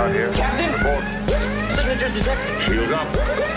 [0.00, 0.32] Start here.
[0.32, 0.72] Captain!
[0.72, 1.04] Report.
[1.76, 2.62] Signatures detected.
[2.62, 3.04] Shields up.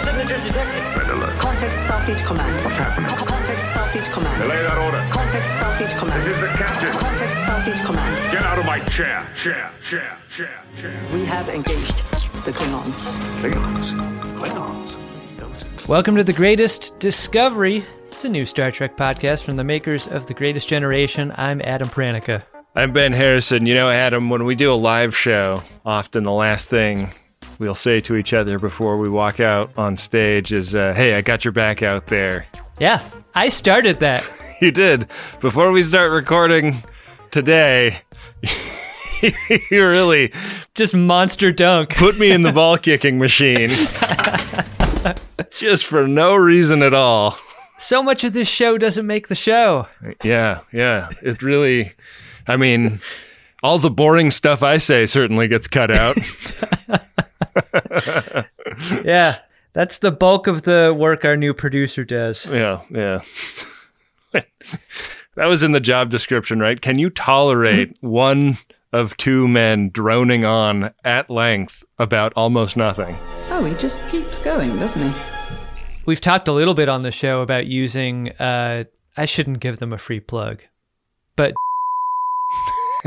[0.04, 0.84] Signatures detected.
[0.92, 1.40] Red alert.
[1.40, 2.66] Context Starfleet Command.
[2.66, 3.16] What's happening?
[3.16, 4.42] Co- Context Starfleet Command.
[4.42, 5.00] Delay that order.
[5.10, 6.22] Context Starfleet Command.
[6.22, 6.92] This is the captain.
[7.00, 8.32] Context Starfleet Command.
[8.34, 9.26] Get out of my chair.
[9.34, 9.72] Chair.
[9.82, 10.18] Chair.
[10.30, 10.64] Chair.
[10.76, 11.00] Chair.
[11.14, 12.00] We have engaged
[12.44, 13.16] the Klingons.
[13.40, 13.92] Klingons.
[14.36, 15.88] Klingons.
[15.88, 17.86] Welcome to the Greatest Discovery.
[18.12, 21.32] It's a new Star Trek podcast from the makers of The Greatest Generation.
[21.38, 22.44] I'm Adam Pranica.
[22.76, 23.66] I'm Ben Harrison.
[23.66, 27.12] You know, Adam, when we do a live show, often the last thing
[27.60, 31.22] we'll say to each other before we walk out on stage is, uh, hey, I
[31.22, 32.48] got your back out there.
[32.80, 34.24] Yeah, I started that.
[34.62, 35.08] You did.
[35.42, 36.84] Before we start recording
[37.32, 37.98] today,
[39.22, 40.32] you really
[40.74, 41.90] Just monster dunk.
[41.90, 43.72] put me in the ball kicking machine.
[45.50, 47.38] Just for no reason at all.
[47.78, 49.88] So much of this show doesn't make the show.
[50.24, 51.10] Yeah, yeah.
[51.24, 51.92] It really,
[52.48, 53.02] I mean,
[53.62, 56.18] all the boring stuff I say certainly gets cut out.
[59.04, 59.40] Yeah,
[59.74, 62.46] that's the bulk of the work our new producer does.
[62.50, 63.22] Yeah, yeah.
[65.36, 66.80] that was in the job description, right?
[66.82, 68.58] Can you tolerate one
[68.92, 73.18] of two men droning on at length about almost nothing?
[73.50, 75.20] Oh, he just keeps going, doesn't he?
[76.06, 78.84] We've talked a little bit on the show about using, uh,
[79.16, 80.62] I shouldn't give them a free plug,
[81.36, 81.54] but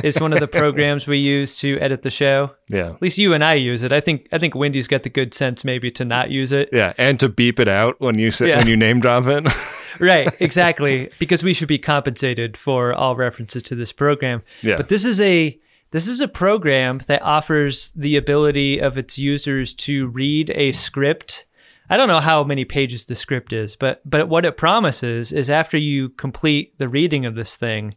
[0.03, 2.51] is one of the programs we use to edit the show.
[2.69, 2.91] Yeah.
[2.91, 3.93] At least you and I use it.
[3.93, 6.69] I think I think Wendy's got the good sense maybe to not use it.
[6.73, 8.59] Yeah, and to beep it out when you say, Yeah.
[8.59, 9.47] when you name drop it.
[10.01, 11.11] right, exactly.
[11.19, 14.43] Because we should be compensated for all references to this program.
[14.63, 14.77] Yeah.
[14.77, 15.59] But this is a
[15.93, 21.45] this is a program that offers the ability of its users to read a script.
[21.89, 25.49] I don't know how many pages the script is, but but what it promises is
[25.49, 27.95] after you complete the reading of this thing,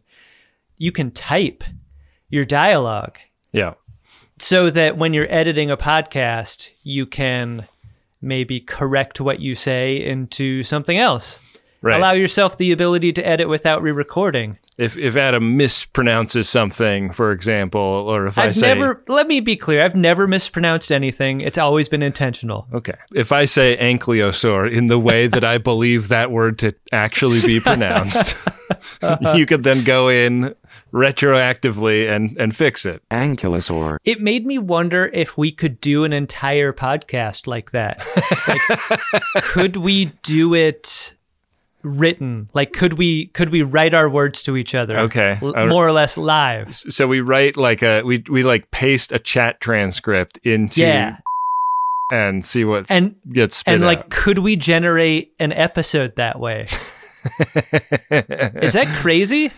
[0.78, 1.64] you can type
[2.30, 3.18] your dialogue
[3.52, 3.74] yeah.
[4.38, 7.66] so that when you're editing a podcast, you can
[8.22, 11.38] maybe correct what you say into something else.
[11.82, 11.96] Right.
[11.96, 14.58] Allow yourself the ability to edit without re-recording.
[14.76, 19.40] if if Adam mispronounces something, for example, or if I I've say never let me
[19.40, 21.40] be clear, I've never mispronounced anything.
[21.40, 22.66] It's always been intentional.
[22.74, 22.96] Okay.
[23.14, 27.60] If I say ankylosaur in the way that I believe that word to actually be
[27.60, 28.36] pronounced,
[29.34, 30.54] you could then go in
[30.92, 33.02] retroactively and, and fix it.
[33.10, 33.98] Ankylosaur.
[34.04, 38.04] It made me wonder if we could do an entire podcast like that.
[38.48, 41.14] Like, could we do it
[41.82, 42.48] written?
[42.52, 44.98] Like could we could we write our words to each other?
[44.98, 45.38] Okay.
[45.40, 46.74] L- Uh, more or less live.
[46.74, 51.16] So we write like a we we like paste a chat transcript into Yeah.
[52.12, 54.10] and see what And- gets spit And like, out.
[54.10, 56.66] could we generate an episode that way?
[58.10, 59.50] Is that crazy?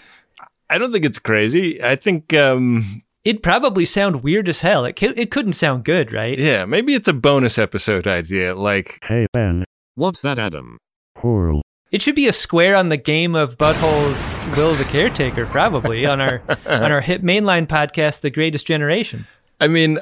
[0.75, 1.83] I don't think it's crazy.
[1.83, 4.85] I think um It'd probably sound weird as hell.
[4.85, 6.37] It ca- it couldn't sound good, right?
[6.39, 10.79] yeah, maybe it's a bonus episode idea like Hey Ben, What's that, Adam?
[11.17, 11.63] cool.
[11.93, 14.33] It should be a square on the game of buttholes.
[14.57, 19.27] Will the caretaker probably on our on our hit mainline podcast, The Greatest Generation.
[19.61, 19.99] I mean,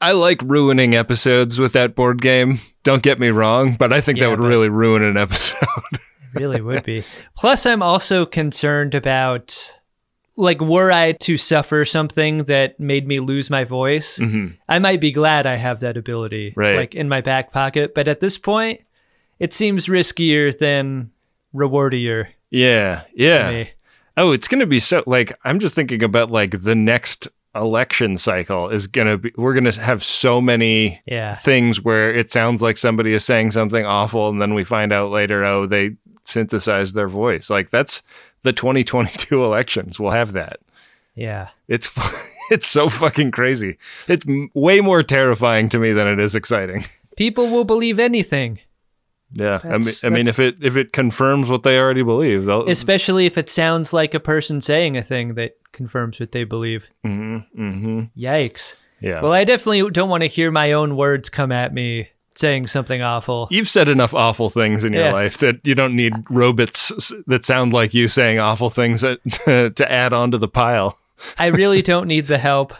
[0.00, 2.60] I like ruining episodes with that board game.
[2.84, 5.58] Don't get me wrong, but I think Yeah, that would really ruin an episode.
[6.34, 7.02] really would be.
[7.36, 9.78] Plus, I'm also concerned about,
[10.36, 14.20] like, were I to suffer something that made me lose my voice,
[14.68, 16.60] I might be glad I have that ability, Mm-hmm.
[16.60, 16.76] Right.
[16.76, 17.94] like in my back pocket.
[17.94, 18.80] But at this point,
[19.38, 21.10] it seems riskier than
[21.52, 23.50] rewardier yeah, to yeah.
[23.50, 23.70] me.
[24.16, 28.18] Oh, it's going to be so like I'm just thinking about like the next election
[28.18, 31.34] cycle is going to be we're going to have so many Yeah.
[31.36, 35.10] things where it sounds like somebody is saying something awful and then we find out
[35.12, 37.50] later oh they synthesized their voice.
[37.50, 38.02] Like that's
[38.44, 39.98] the 2022 elections.
[39.98, 40.60] We'll have that.
[41.16, 41.48] Yeah.
[41.66, 41.90] It's
[42.50, 43.78] it's so fucking crazy.
[44.06, 44.24] It's
[44.54, 46.84] way more terrifying to me than it is exciting.
[47.16, 48.58] People will believe anything,
[49.32, 52.68] Yeah, I mean, I mean, if it if it confirms what they already believe, they'll.
[52.68, 56.88] especially if it sounds like a person saying a thing that confirms what they believe.
[57.04, 58.00] mm-hmm.
[58.16, 58.74] Yikes.
[59.00, 59.20] Yeah.
[59.20, 63.00] Well, I definitely don't want to hear my own words come at me saying something
[63.02, 63.48] awful.
[63.50, 65.12] You've said enough awful things in your Yeah.
[65.12, 69.00] life that you don't need robots that sound like you saying awful things
[69.46, 70.98] to add on to the pile.
[71.38, 72.74] I really don't need the help.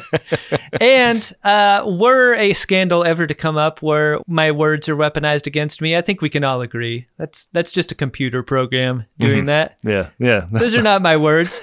[0.80, 5.82] and uh, were a scandal ever to come up where my words are weaponized against
[5.82, 9.46] me, I think we can all agree that's that's just a computer program doing Mm-hmm.
[9.46, 9.78] that.
[9.82, 10.46] Yeah, yeah.
[10.52, 11.60] Those are not my words.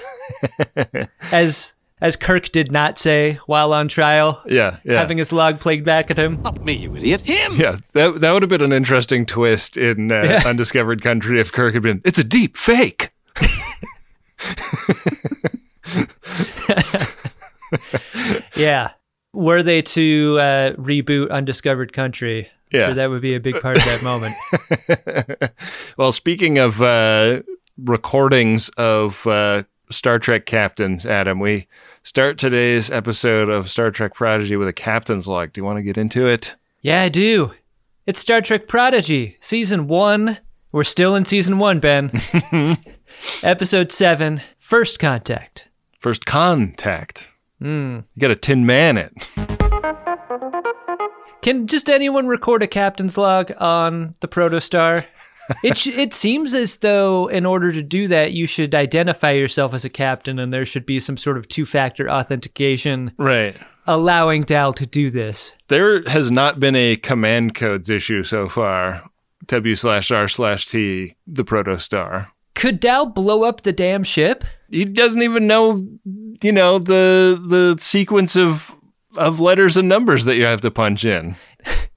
[1.32, 1.74] As
[2.04, 4.98] as Kirk did not say while on trial, Yeah, yeah.
[4.98, 6.40] having his log played back at him.
[6.42, 7.22] Not me, you idiot.
[7.22, 7.54] Him!
[7.56, 10.42] yeah, that, that would have been an interesting twist in uh, Yeah.
[10.46, 13.10] Undiscovered Country if Kirk had been, it's a deep fake.
[18.56, 18.90] Yeah.
[19.32, 22.86] Were they to uh, reboot Undiscovered Country, Yeah.
[22.86, 24.34] sure that would be a big part of that moment.
[25.96, 27.42] Well, speaking of uh,
[27.76, 31.66] recordings of uh, Star Trek captains, Adam, we
[32.04, 35.52] start today's episode of Star Trek Prodigy with a captain's log.
[35.52, 36.54] Do you want to get into it?
[36.82, 37.52] Yeah, I do.
[38.06, 40.38] It's Star Trek Prodigy, season one.
[40.70, 42.12] We're still in season one, Ben.
[43.42, 45.68] Episode seven, First Contact.
[46.00, 47.26] First contact.
[47.60, 48.00] Hmm.
[48.14, 49.12] You got a tin man it.
[51.40, 55.06] Can just anyone record a captain's log on the Protostar?
[55.62, 59.74] It sh- it seems as though in order to do that, you should identify yourself
[59.74, 63.56] as a captain, and there should be some sort of two-factor authentication Right.
[63.86, 65.52] allowing Dal to do this.
[65.68, 69.02] There has not been a command codes issue so far.
[69.46, 72.28] W slash R slash T, the protostar.
[72.54, 74.44] Could Dal blow up the damn ship?
[74.70, 75.76] He doesn't even know,
[76.42, 78.74] you know, the the sequence of
[79.18, 81.36] of letters and numbers that you have to punch in.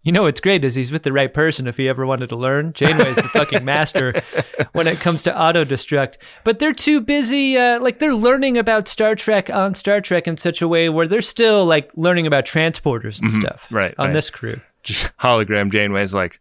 [0.07, 2.37] You know what's great is he's with the right person if he ever wanted to
[2.37, 2.71] learn.
[2.71, 4.13] Janeway's the fucking master
[4.71, 6.15] when it comes to auto destruct.
[6.45, 10.37] But they're too busy, uh, like they're learning about Star Trek on Star Trek in
[10.37, 13.63] such a way where they're still like learning about transporters and stuff.
[13.65, 13.75] Mm-hmm.
[13.75, 14.13] right, On right.
[14.13, 14.61] this crew.
[14.85, 16.39] Hologram Janeway's like,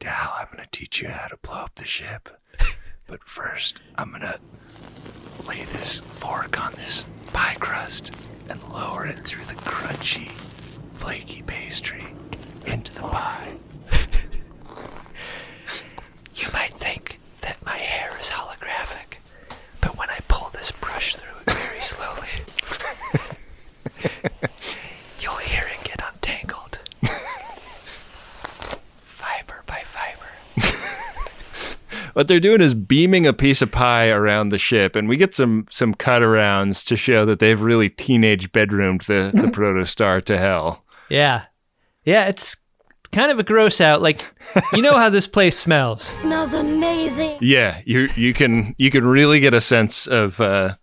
[0.00, 2.28] Dal, I'm gonna teach you how to blow up the ship.
[3.06, 4.38] But first, I'm gonna
[5.46, 8.12] lay this fork on this pie crust
[8.50, 10.28] and lower it through the crunchy,
[10.92, 12.12] flaky pastry
[12.72, 13.54] into the pie.
[16.34, 19.16] You might think that my hair is holographic,
[19.80, 22.28] but when I pull this brush through it very slowly,
[25.20, 26.78] you'll hear it get untangled.
[29.00, 30.24] fiber by fiber.
[32.12, 35.34] What they're doing is beaming a piece of pie around the ship, and we get
[35.34, 40.36] some some cut arounds to show that they've really teenage bedroomed the, the protostar to
[40.38, 40.84] hell.
[41.08, 41.44] Yeah.
[42.08, 42.56] Yeah, it's
[43.12, 44.00] kind of a gross out.
[44.00, 44.24] Like,
[44.72, 46.04] you know how this place smells.
[46.22, 47.36] Smells amazing.
[47.42, 50.76] Yeah, you you can you can really get a sense of uh,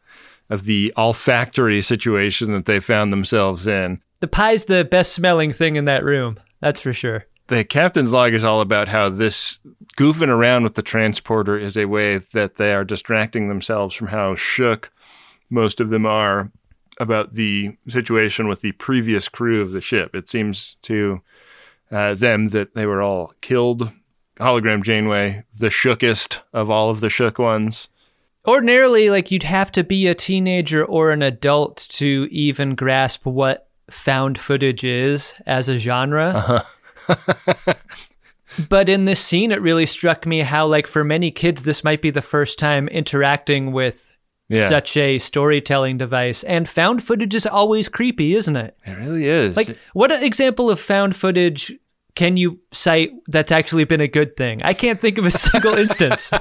[0.51, 4.03] of the olfactory situation that they found themselves in.
[4.19, 6.39] The pie's the best smelling thing in that room.
[6.61, 7.25] That's for sure.
[7.47, 9.57] The captain's log is all about how this
[9.97, 14.35] goofing around with the transporter is a way that they are distracting themselves from how
[14.35, 14.91] shook
[15.49, 16.51] most of them are
[16.99, 20.15] about the situation with the previous crew of the ship.
[20.15, 21.21] It seems to
[21.91, 23.91] uh, them that they were all killed.
[24.39, 27.89] Hologram Janeway, the shookest of all of the shook ones.
[28.47, 33.69] Ordinarily, like, you'd have to be a teenager or an adult to even grasp what
[33.89, 36.63] found footage is as a genre.
[38.69, 42.01] but in this scene, it really struck me how, like, for many kids, this might
[42.01, 44.14] be the first time interacting with
[44.47, 44.69] Yeah.
[44.69, 46.43] such a storytelling device.
[46.43, 48.77] And found footage is always creepy, isn't it?
[48.85, 49.57] It really is.
[49.57, 51.73] Like, what example of found footage
[52.15, 54.61] can you cite that's actually been a good thing?
[54.63, 56.31] I can't think of a single instance.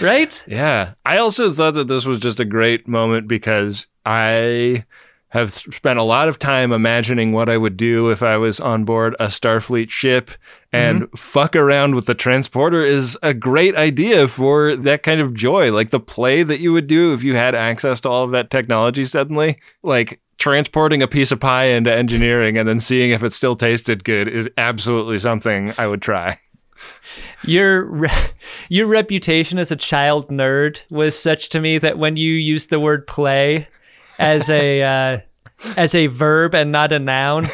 [0.00, 0.44] right?
[0.46, 0.94] Yeah.
[1.04, 4.84] I also thought that this was just a great moment because I
[5.30, 8.84] have spent a lot of time imagining what I would do if I was on
[8.84, 10.76] board a Starfleet ship mm-hmm.
[10.76, 15.72] and fuck around with the transporter is a great idea for that kind of joy.
[15.72, 18.50] Like the play that you would do if you had access to all of that
[18.50, 19.58] technology suddenly.
[19.84, 24.02] Like transporting a piece of pie into engineering and then seeing if it still tasted
[24.02, 26.38] good is absolutely something I would try.
[27.44, 28.10] Your re-
[28.68, 32.80] your reputation as a child nerd was such to me that when you used the
[32.80, 33.68] word play
[34.20, 35.18] as a uh,
[35.76, 37.46] as a verb and not a noun,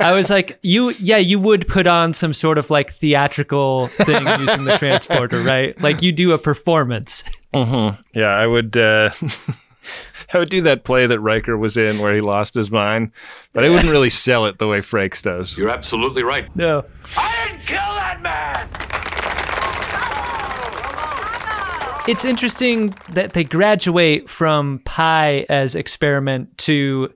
[0.00, 4.26] I was like, you yeah, you would put on some sort of like theatrical thing
[4.40, 5.78] using the transporter, right?
[5.80, 7.24] Like you do a performance.
[8.14, 8.76] Yeah, I would.
[8.76, 9.10] Uh,
[10.32, 13.12] I would do that play that Riker was in where he lost his mind,
[13.52, 15.58] but I wouldn't really sell it the way Frakes does.
[15.58, 16.54] You're absolutely right.
[16.56, 16.84] No.
[17.16, 19.03] I didn't kill that man!
[22.06, 27.12] It's interesting that they graduate from pie as experiment to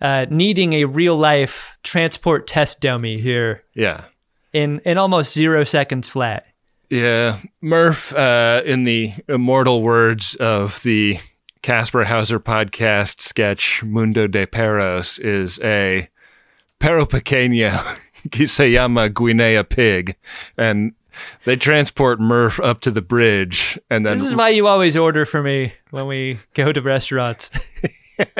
[0.00, 4.04] uh, needing a real life transport test dummy here Yeah,
[4.52, 6.46] in in almost zero seconds flat.
[6.88, 7.38] yeah.
[7.62, 11.18] Murf, uh, in the immortal words of the
[11.62, 16.08] Kasper Hauser podcast sketch "Mundo de Perros," is a
[16.78, 17.72] perro pequeño
[18.30, 20.14] que se llama Guinea pig,
[20.56, 20.92] and
[21.44, 25.24] they transport Murf up to the bridge, and then This is why you always order
[25.26, 27.50] for me when we go to restaurants.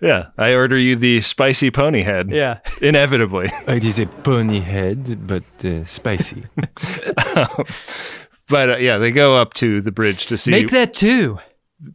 [0.00, 2.30] yeah, I order you the spicy pony head.
[2.30, 2.60] yeah.
[2.80, 3.48] inevitably.
[3.68, 6.44] It is a pony head, but uh, spicy.
[8.48, 10.50] But uh, yeah, they go up to the bridge to see.
[10.50, 11.38] Make that too.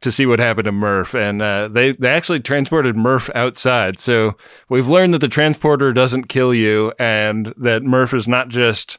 [0.02, 4.00] to see what happened to Murf, and uh, they they actually transported Murf outside.
[4.00, 4.38] So
[4.70, 8.98] we've learned that the transporter doesn't kill you, and that Murf is not just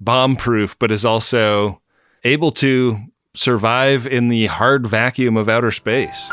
[0.00, 1.80] bomb proof, but is also
[2.24, 2.98] able to
[3.34, 6.30] survive in the hard vacuum of outer space.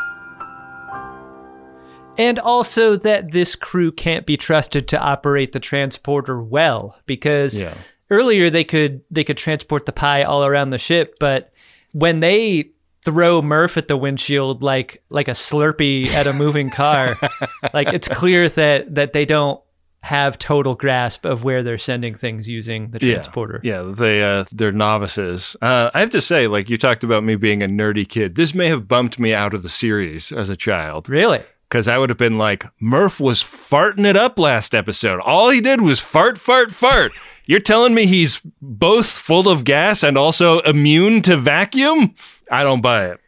[2.18, 7.76] And also that this crew can't be trusted to operate the transporter well because Yeah.
[8.10, 11.52] earlier they could they could transport the pie all around the ship, but
[11.92, 12.70] when they
[13.04, 17.18] throw Murf at the windshield like like a Slurpee at a moving car,
[17.74, 19.60] like it's clear that that they don't
[20.06, 23.60] have total grasp of where they're sending things using the transporter.
[23.64, 25.56] Yeah, yeah they uh, they're novices.
[25.64, 28.36] Uh, I have to say, like you talked about me being a nerdy kid.
[28.36, 31.42] This may have bumped me out of the series as a child Really?
[31.68, 35.20] because I would have been like, Murf was farting it up last episode.
[35.22, 37.12] All he did was fart, fart, fart.
[37.48, 42.14] You're telling me he's both full of gas and also immune to vacuum?
[42.52, 43.20] I don't buy it.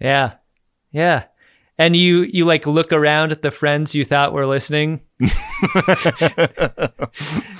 [0.00, 0.32] Yeah.
[0.90, 1.24] Yeah.
[1.78, 5.00] And you you like look around at the friends you thought were listening.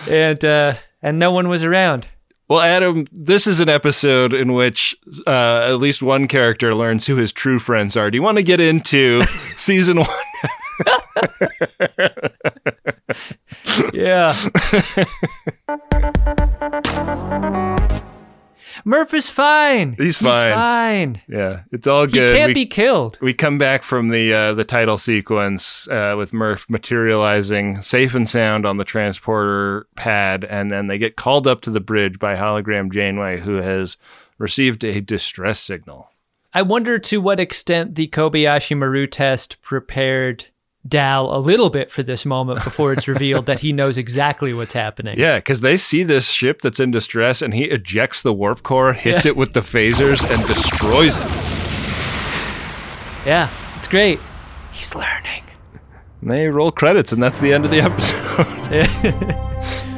[0.09, 2.07] and uh and no one was around.
[2.47, 4.95] Well, Adam, this is an episode in which
[5.27, 8.11] uh, at least one character learns who his true friends are.
[8.11, 9.23] Do you want to get into
[9.57, 10.09] season one?
[13.93, 14.35] Yeah.
[18.87, 19.95] Murf is fine.
[19.99, 20.45] He's fine.
[20.47, 21.23] He's fine.
[21.29, 22.31] Yeah, it's all good.
[22.31, 23.19] He can't We- be killed.
[23.23, 28.29] we come back from the uh, the title sequence uh, with Murf materializing safe and
[28.29, 32.37] sound on the transporter pad, and then they get called up to the bridge by
[32.37, 33.97] hologram Janeway, who has
[34.39, 36.11] received a distress signal.
[36.53, 40.47] I wonder to what extent the Kobayashi Maru test prepared
[40.87, 44.75] Dal a little bit for this moment before it's revealed that he knows exactly what's
[44.75, 45.19] happening.
[45.19, 48.93] Yeah, because they see this ship that's in distress, and he ejects the warp core,
[48.93, 51.25] hits it with the phasers, and destroys it.
[53.27, 53.49] Yeah,
[53.79, 54.21] it's great.
[54.73, 55.45] He's learning.
[56.21, 59.81] And they roll credits, and that's the end of the episode.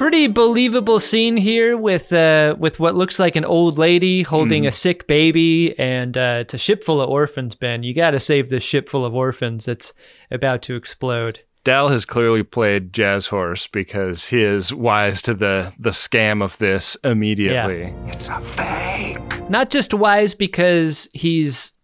[0.00, 4.72] Pretty believable scene here with uh, with what looks like an old lady holding a
[4.72, 7.54] sick baby, and uh, it's a ship full of orphans.
[7.54, 9.92] Ben, you got to save this ship full of orphans that's
[10.30, 11.40] about to explode.
[11.64, 16.56] Dal has clearly played jazz horse because he is wise to the the scam of
[16.56, 17.82] this immediately.
[17.82, 18.06] Yeah.
[18.06, 19.50] It's a fake.
[19.50, 21.74] Not just wise because he's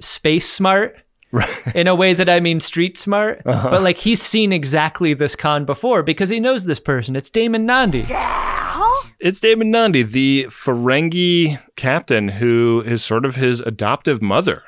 [0.00, 0.98] space smart.
[1.74, 5.64] In a way that I mean street smart, but like he's seen exactly this con
[5.64, 7.16] before because he knows this person.
[7.16, 8.00] It's DaiMon Nandi.
[8.00, 9.00] Yeah.
[9.20, 14.62] It's DaiMon Nandi, the Ferengi captain who is sort of his adoptive mother.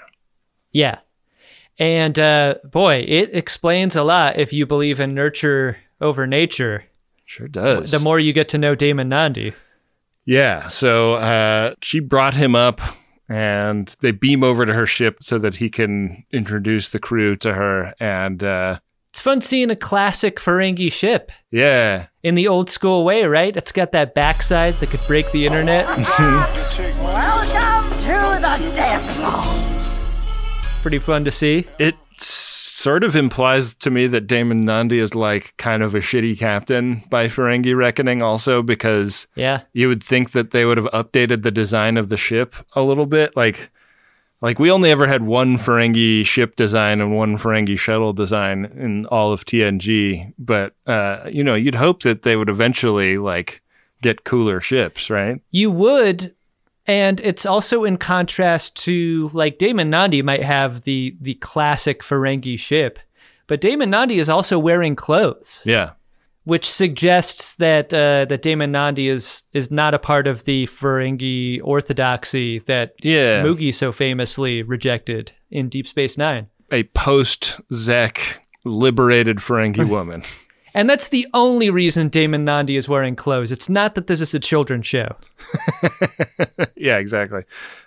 [0.73, 1.00] Yeah.
[1.78, 6.85] And uh, boy, it explains a lot if you believe in nurture over nature.
[7.26, 7.90] Sure does.
[7.90, 9.52] The more you get to know DaiMon Nandi.
[10.25, 12.80] yeah, so uh, she brought him up
[13.28, 17.54] and they beam over to her ship so that he can introduce the crew to
[17.54, 17.95] her.
[18.00, 18.78] And uh,
[19.11, 23.56] It's fun seeing a classic Ferengi ship yeah, in the old school way, right?
[23.56, 25.87] It's got that backside that could break the internet.
[26.99, 29.80] Welcome to the damn zone.
[30.83, 31.66] Pretty fun to see.
[31.78, 31.95] it
[32.87, 37.02] sort of implies to me that DaiMon Nandi is like kind of a shitty captain
[37.11, 39.62] by Ferengi reckoning, also because Yeah.
[39.73, 43.07] you would think that they would have updated the design of the ship a little
[43.07, 43.71] bit like
[44.40, 49.07] like we only ever had one Ferengi ship design and one Ferengi shuttle design in
[49.07, 53.62] all of TNG but uh you know you'd hope that they would eventually like
[54.02, 56.36] get cooler ships right You would,
[56.87, 62.59] and it's also in contrast to like DaiMon Nandi might have the the classic Ferengi
[62.59, 62.99] ship,
[63.47, 65.90] but DaiMon Nandi is also wearing clothes, yeah
[66.45, 71.61] which suggests that uh, that DaiMon Nandi is is not a part of the Ferengi
[71.62, 73.43] orthodoxy that Yeah.
[73.43, 76.47] Moogie so famously rejected in Deep Space Nine.
[76.71, 80.23] a post Zek liberated Ferengi woman
[80.76, 83.50] And that's the only reason DaiMon Nandi is wearing clothes.
[83.50, 85.16] It's not that this is a children's show.
[86.76, 87.42] yeah exactly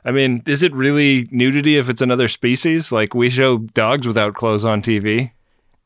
[0.05, 4.33] I mean is it really nudity if it's another species like we show dogs without
[4.35, 5.31] clothes on TV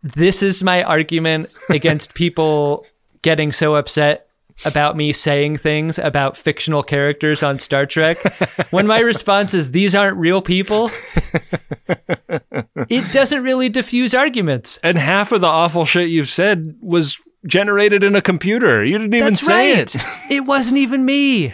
[0.02, 2.86] this is my argument against people
[3.22, 4.28] getting so upset
[4.66, 8.18] about me saying things about fictional characters on Star Trek.
[8.72, 10.90] when my response is these aren't real people,
[12.90, 14.80] it doesn't really diffuse arguments.
[14.84, 18.84] and half of the awful shit you've said was generated in a computer.
[18.86, 19.96] You didn't even That's say right.
[19.96, 20.06] it.
[20.30, 21.54] It wasn't even me.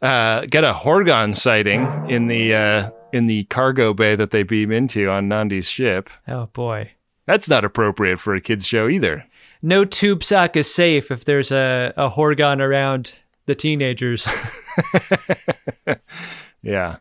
[0.00, 4.72] Uh, get a Horga'hn sighting in the uh, in the cargo bay that they beam
[4.72, 6.10] into on Nandi's ship.
[6.26, 6.92] Oh boy.
[7.26, 9.24] That's not appropriate for a kids show either.
[9.62, 13.14] No tube sock is safe if there's a, a Horga'hn around
[13.46, 14.26] the teenagers.
[16.62, 16.98] Yeah.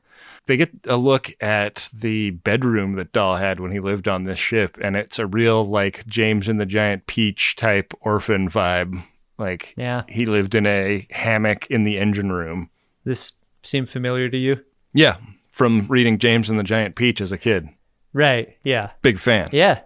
[0.48, 4.40] They get a look at the bedroom that Dal had when he lived on this
[4.40, 9.04] ship, and it's a real, like, James and the Giant Peach type orphan vibe.
[9.38, 10.02] Like, Yeah.
[10.10, 12.72] he lived in a hammock in the engine room.
[13.06, 14.60] This seemed familiar to you?
[14.94, 15.18] Yeah.
[15.52, 17.70] From reading James and the Giant Peach as a kid.
[18.12, 18.58] Right.
[18.64, 18.90] Yeah.
[19.04, 19.50] Big fan.
[19.54, 19.82] Yeah.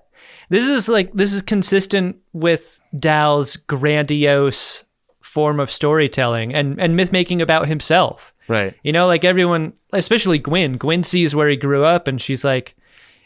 [0.50, 4.84] This is like this is consistent with Dal's grandiose
[5.22, 8.34] form of storytelling and and myth making about himself.
[8.48, 8.76] Right.
[8.84, 10.78] You know, like everyone, especially Gwyn.
[10.78, 12.76] Gwyn sees where he grew up, and she's like,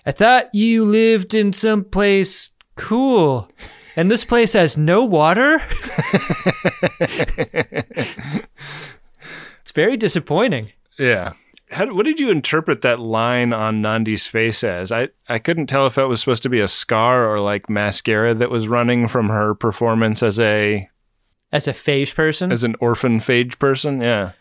[0.05, 3.49] "I thought you lived in some place cool,
[3.97, 5.61] and this place has no water."
[9.61, 10.71] it's very disappointing.
[10.97, 11.33] Yeah.
[11.71, 14.91] How, what did you interpret that line on Nandi's face as?
[14.91, 18.33] I, I couldn't tell if it was supposed to be a scar or like mascara
[18.35, 20.89] that was running from her performance as a
[21.51, 24.01] As a phage person, as an orphan phage person.
[24.01, 24.31] Yeah.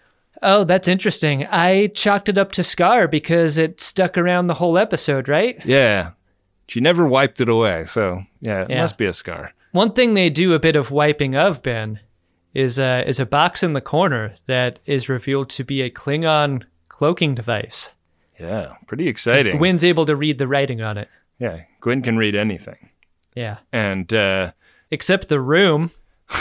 [0.43, 1.45] oh, that's interesting.
[1.47, 5.63] I chalked it up to Scar because it stuck around the whole episode, right?
[5.67, 6.13] Yeah.
[6.69, 8.83] She never wiped it away, so yeah, it Yeah.
[8.83, 9.53] must be a scar.
[9.73, 12.01] One thing they do a bit of wiping of Ben
[12.55, 16.63] is uh, is a box in the corner that is revealed to be a Klingon
[16.99, 17.91] cloaking device.
[18.41, 19.57] Yeah, pretty exciting.
[19.59, 21.09] Gwyn's able to read the writing on it.
[21.39, 22.89] yeah, Gwyn can read anything,
[23.37, 24.51] Yeah, and uh,
[24.91, 25.93] except the room.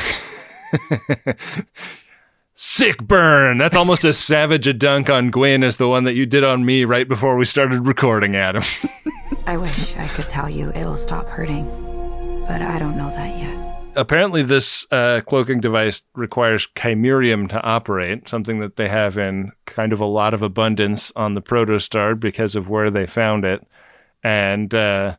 [2.55, 3.59] sick burn.
[3.59, 6.65] That's almost as savage a dunk on Gwyn as the one that you did on
[6.65, 8.63] me right before we started recording, Adam.
[9.45, 11.65] I wish I could tell you it'll stop hurting,
[12.47, 13.56] but I don't know that yet.
[13.97, 19.91] Apparently this uh, cloaking device requires chimerium to operate, something that they have in kind
[19.91, 23.67] of a lot of abundance on the protostar because of where they found it.
[24.23, 25.17] And uh,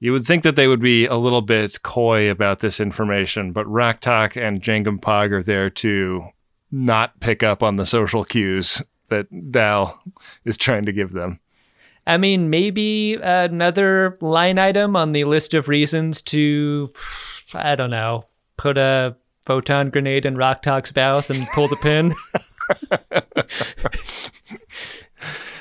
[0.00, 3.66] you would think that they would be a little bit coy about this information, but
[3.66, 6.28] Rok-Tahk and Jankom Pog are there to
[6.70, 10.00] not pick up on the social cues that Dal
[10.44, 11.40] is trying to give them.
[12.06, 16.90] I mean, maybe another line item on the list of reasons to,
[17.54, 18.24] I don't know,
[18.56, 22.14] put a photon grenade in Rok-Tahk's mouth and pull the pin.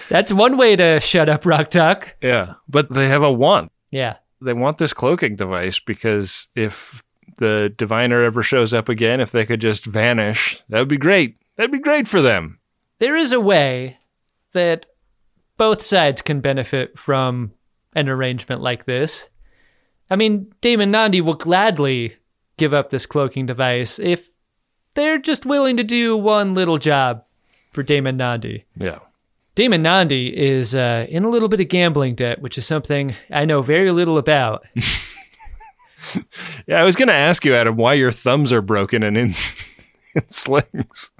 [0.09, 2.15] That's one way to shut up Rock Talk.
[2.21, 3.71] Yeah, but they have a want.
[3.91, 4.15] Yeah.
[4.41, 7.03] they want this cloaking device because if
[7.37, 11.37] the diviner ever shows up again, if they could just vanish, that would be great.
[11.55, 12.59] That'd be great for them.
[12.99, 13.97] There is a way
[14.53, 14.85] that
[15.57, 17.51] both sides can benefit from
[17.93, 19.29] an arrangement like this.
[20.09, 22.15] I mean, DaiMon Nandi will gladly
[22.57, 24.29] give up this cloaking device if
[24.93, 27.23] they're just willing to do one little job
[27.71, 28.65] for DaiMon Nandi.
[28.77, 28.99] Yeah.
[29.55, 33.45] DaiMon Nandi is uh, in a little bit of gambling debt, which is something I
[33.45, 34.65] know very little about.
[36.67, 39.35] Yeah, I was going to ask you, Adam, why your thumbs are broken and in,
[40.15, 41.11] in slings.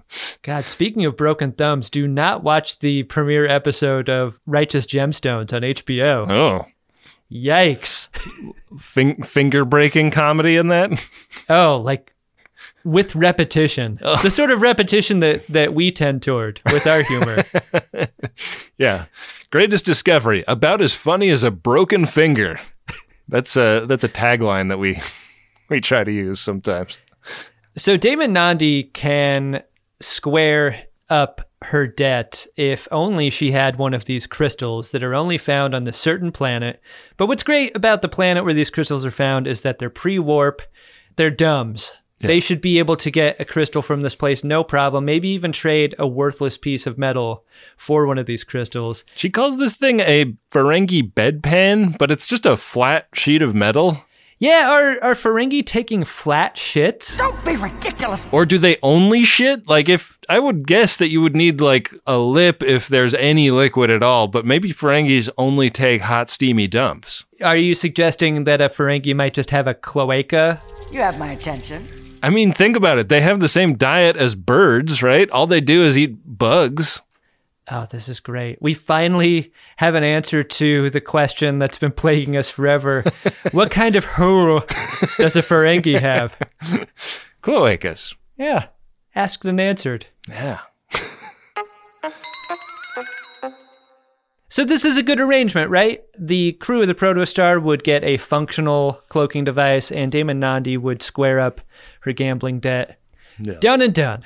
[0.41, 5.62] God, speaking of broken thumbs, do not watch the premiere episode of Righteous Gemstones on
[5.62, 6.30] HBO.
[6.30, 6.65] Oh,
[7.31, 8.07] Yikes.
[8.79, 10.91] Fin- finger breaking comedy in that?
[11.49, 12.13] Oh, like
[12.83, 13.99] with repetition.
[14.01, 14.21] Oh.
[14.21, 17.43] The sort of repetition that, that we tend toward with our humor.
[18.77, 19.05] Yeah.
[19.49, 20.43] Greatest discovery.
[20.47, 22.59] About as funny as a broken finger.
[23.27, 25.01] That's a that's a tagline that we
[25.69, 26.97] we try to use sometimes.
[27.75, 29.63] so DaiMon Nandi can
[29.99, 35.37] square up her debt if only she had one of these crystals that are only
[35.37, 36.81] found on the certain planet.
[37.17, 40.61] But what's great about the planet where these crystals are found is that they're pre-warp,
[41.15, 41.93] they're dumbs.
[42.19, 45.51] They should be able to get a crystal from this place no problem, maybe even
[45.51, 47.45] trade a worthless piece of metal
[47.77, 49.05] for one of these crystals.
[49.15, 54.03] She calls this thing a Ferengi bedpan, but it's just a flat sheet of metal.
[54.39, 57.17] Yeah, are are Ferengi taking flat shits?
[57.17, 58.26] Don't be ridiculous.
[58.32, 59.67] Or do they only shit?
[59.67, 63.50] Like if I would guess that you would need like a lip if there's any
[63.50, 67.26] liquid at all, but maybe Ferengis only take hot steamy dumps.
[67.41, 70.62] Are you suggesting that a Ferengi might just have a cloaca?
[70.91, 71.88] You have my attention.
[72.21, 73.10] I mean, think about it.
[73.10, 75.30] They have the same diet as birds, right?
[75.30, 77.02] All they do is eat bugs.
[77.69, 78.62] Oh, this is great.
[78.62, 83.03] We finally have an answer to the question that's been plaguing us forever.
[83.51, 84.62] what kind of hole
[85.17, 86.38] does a Ferengi have?
[87.43, 88.15] Cloacas.
[88.38, 88.67] Yeah,
[89.15, 90.08] asked and answered.
[90.30, 90.60] Yeah.
[94.49, 96.03] So this is a good arrangement, right?
[96.17, 101.03] The crew of the Protostar would get a functional cloaking device, and DaiMon Nandi would
[101.03, 101.62] square up
[101.99, 102.99] her gambling debt.
[103.39, 103.56] Yeah.
[103.60, 104.23] Done and done.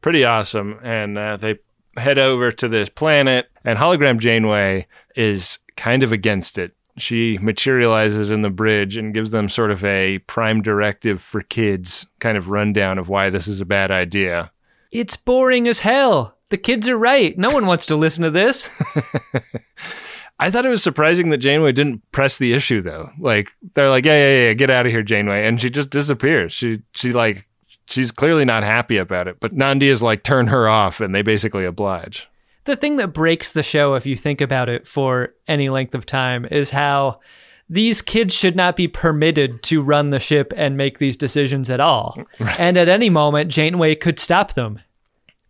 [0.00, 0.78] Pretty awesome.
[0.82, 1.58] And uh, they
[1.96, 6.72] head over to this planet, and Hologram Janeway is kind of against it.
[6.98, 12.06] She materializes in the bridge and gives them sort of a prime directive for kids
[12.20, 14.50] kind of rundown of why this is a bad idea.
[14.90, 16.36] It's boring as hell.
[16.48, 17.36] The kids are right.
[17.36, 18.68] No one wants to listen to this.
[20.38, 23.10] I thought it was surprising that Janeway didn't press the issue though.
[23.18, 26.52] Like they're like, yeah, yeah, yeah, get out of here, Janeway, and she just disappears.
[26.52, 27.48] She she like
[27.86, 29.40] she's clearly not happy about it.
[29.40, 32.28] But Nandi is like, turn her off, and they basically oblige.
[32.64, 36.04] the thing that breaks the show, if you think about it for any length of
[36.04, 37.20] time, is how
[37.68, 41.80] these kids should not be permitted to run the ship and make these decisions at
[41.80, 42.16] all.
[42.58, 44.80] And at any moment, Janeway could stop them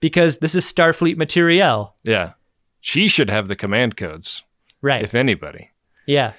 [0.01, 1.95] because this is Starfleet materiel.
[2.05, 2.33] Yeah,
[2.81, 4.45] she should have the command codes,
[4.83, 5.03] Right.
[5.03, 5.71] if anybody.
[6.07, 6.33] yeah.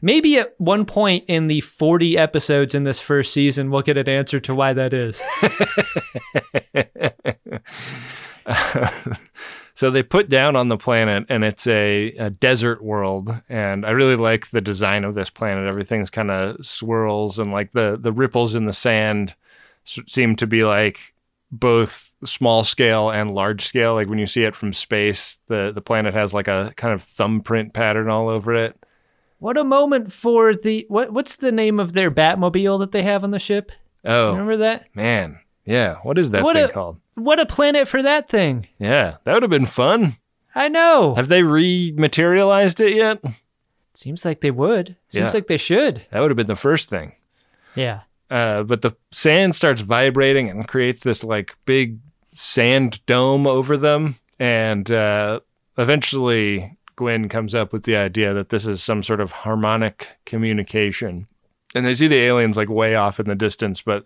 [0.00, 4.08] Maybe at one point in the 40 episodes in this first season, we'll get an
[4.08, 5.20] answer to why that is.
[9.74, 13.30] so they put down on the planet, and it's a, a desert world.
[13.48, 15.68] And I really like the design of this planet.
[15.68, 19.34] Everything's kind of swirls, and like the the ripples in the sand
[19.84, 21.14] seem to be like
[21.50, 23.94] both small scale and large scale.
[23.94, 27.02] Like when you see it from space, the the planet has like a kind of
[27.02, 28.76] thumbprint pattern all over it.
[29.38, 33.22] What a moment for the what what's the name of their Batmobile that they have
[33.24, 33.70] on the ship?
[34.04, 34.86] Oh Remember that?
[34.94, 35.96] man, yeah.
[36.02, 36.98] What is that What thing a- called?
[37.14, 38.68] What a planet for that thing.
[38.78, 40.16] Yeah, that would have been fun.
[40.54, 41.14] I know.
[41.14, 43.22] Have they rematerialized it yet?
[43.94, 44.96] Seems like they would.
[45.08, 45.36] Seems Yeah.
[45.38, 46.06] like they should.
[46.10, 47.12] That would have been the first thing.
[47.74, 48.00] Yeah.
[48.30, 51.98] Uh, but the sand starts vibrating and creates this like big
[52.34, 54.16] sand dome over them.
[54.38, 55.40] And uh,
[55.76, 61.28] eventually, Gwyn comes up with the idea that this is some sort of harmonic communication.
[61.74, 64.04] And they see the aliens like way off in the distance, but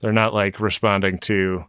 [0.00, 1.66] they're not like responding to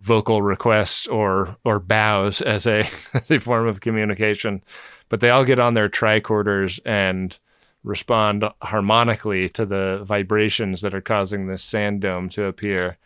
[0.00, 4.62] vocal requests or or bows as a as a form of communication.
[5.08, 7.38] But they all get on their tricorders and
[7.84, 12.98] respond harmonically to the vibrations that are causing this sand dome to appear.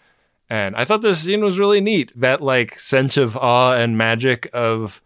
[0.49, 2.11] And I thought this scene was really neat.
[2.17, 5.03] That like sense of awe and magic of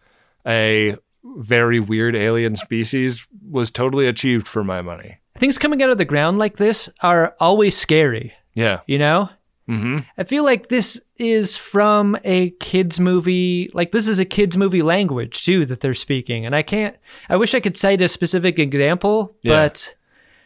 [0.47, 0.97] a
[1.39, 5.19] very weird alien species was totally achieved for my money.
[5.39, 8.81] Things coming out of the ground like this are always scary, Yeah.
[8.87, 9.29] you know?
[9.69, 9.99] Mm-hmm.
[10.17, 14.83] I feel like this is from a kids movie, like this is a kids movie
[14.83, 16.47] language too that they're speaking.
[16.47, 16.97] And I can't
[17.29, 19.65] I wish I could cite a specific example, Yeah.
[19.65, 19.95] but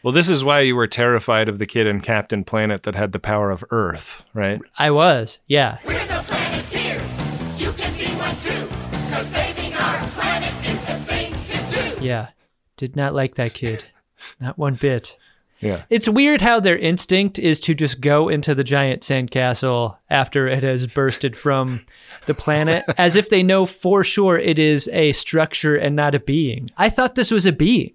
[0.03, 3.11] Well, this is why you were terrified of the kid in Captain Planet that had
[3.11, 4.59] the power of Earth, right?
[4.79, 5.39] I was.
[5.47, 5.77] Yeah.
[12.01, 12.29] Yeah.
[12.77, 13.85] Did not like that kid.
[14.39, 15.17] Not one bit.
[15.59, 15.83] Yeah.
[15.91, 20.63] It's weird how their instinct is to just go into the giant sandcastle after it
[20.63, 21.85] has bursted from
[22.25, 26.19] the planet, as if they know for sure it is a structure and not a
[26.19, 26.71] being.
[26.77, 27.93] I thought this was a being.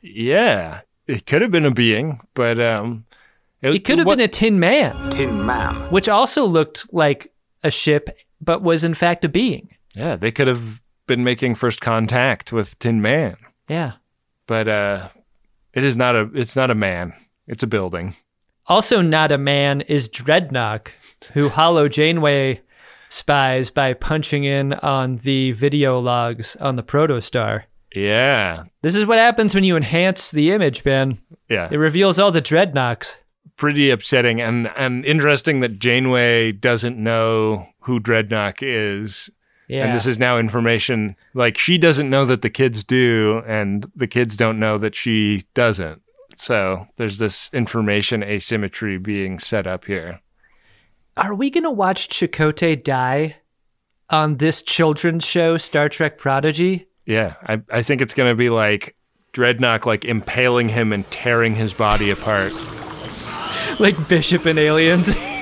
[0.00, 0.82] Yeah.
[1.08, 3.04] It could have been a being, but um
[3.62, 5.74] It could have what- been a Tin Man, Tin Man.
[5.90, 7.32] which also looked like
[7.64, 9.68] a ship, but was in fact a being.
[9.96, 13.36] Yeah, they could have been making first contact with Tin Man.
[13.68, 13.92] Yeah.
[14.46, 15.08] But uh
[15.72, 17.12] it is not a it's not a man.
[17.46, 18.16] It's a building.
[18.66, 20.92] Also, not a man is Dreadnought,
[21.32, 22.60] who Hollow Janeway
[23.08, 27.62] spies by punching in on the video logs on the Protostar.
[27.94, 28.64] Yeah.
[28.82, 31.18] This is what happens when you enhance the image, Ben.
[31.48, 31.68] Yeah.
[31.70, 33.16] It reveals all the dreadnoughts.
[33.56, 39.30] Pretty upsetting and and interesting that Janeway doesn't know who Dreadnought is.
[39.68, 39.86] Yeah.
[39.86, 44.06] And this is now information like she doesn't know that the kids do and the
[44.06, 46.02] kids don't know that she doesn't.
[46.36, 50.20] So there's this information asymmetry being set up here.
[51.16, 53.36] Are we going to watch Chakotay die
[54.10, 56.88] on this children's show, Star Trek Prodigy?
[57.08, 58.94] Yeah, I, I think it's gonna be like
[59.32, 62.52] Dreadnought like impaling him and tearing his body apart.
[63.78, 65.08] Like Bishop and Aliens?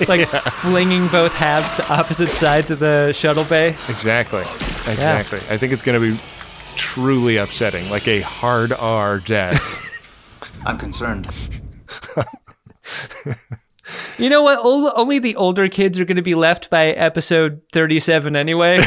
[0.08, 3.70] like flinging both halves to opposite sides of the shuttle bay?
[3.88, 4.42] Exactly.
[4.90, 5.38] Exactly.
[5.50, 6.18] I think it's gonna be
[6.76, 10.06] truly upsetting, like a hard R death.
[10.66, 11.28] I'm concerned.
[14.18, 14.58] You know what?
[14.64, 18.78] Ol- only the older kids are going to be left by episode 37 anyway.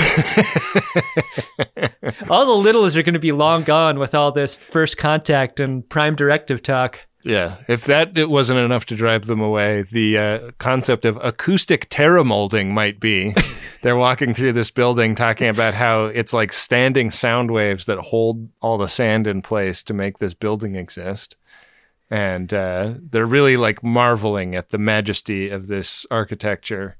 [2.29, 5.87] all the littles are going to be long gone with all this first contact and
[5.87, 6.99] prime directive talk.
[7.23, 7.57] Yeah.
[7.67, 12.69] If that it wasn't enough to drive them away, the uh, concept of acoustic terramolding
[12.69, 13.35] might be.
[13.81, 18.49] They're walking through this building talking about how it's like standing sound waves that hold
[18.61, 21.37] all the sand in place to make this building exist.
[22.09, 26.97] and uh, they're really like marveling at the majesty of this architecture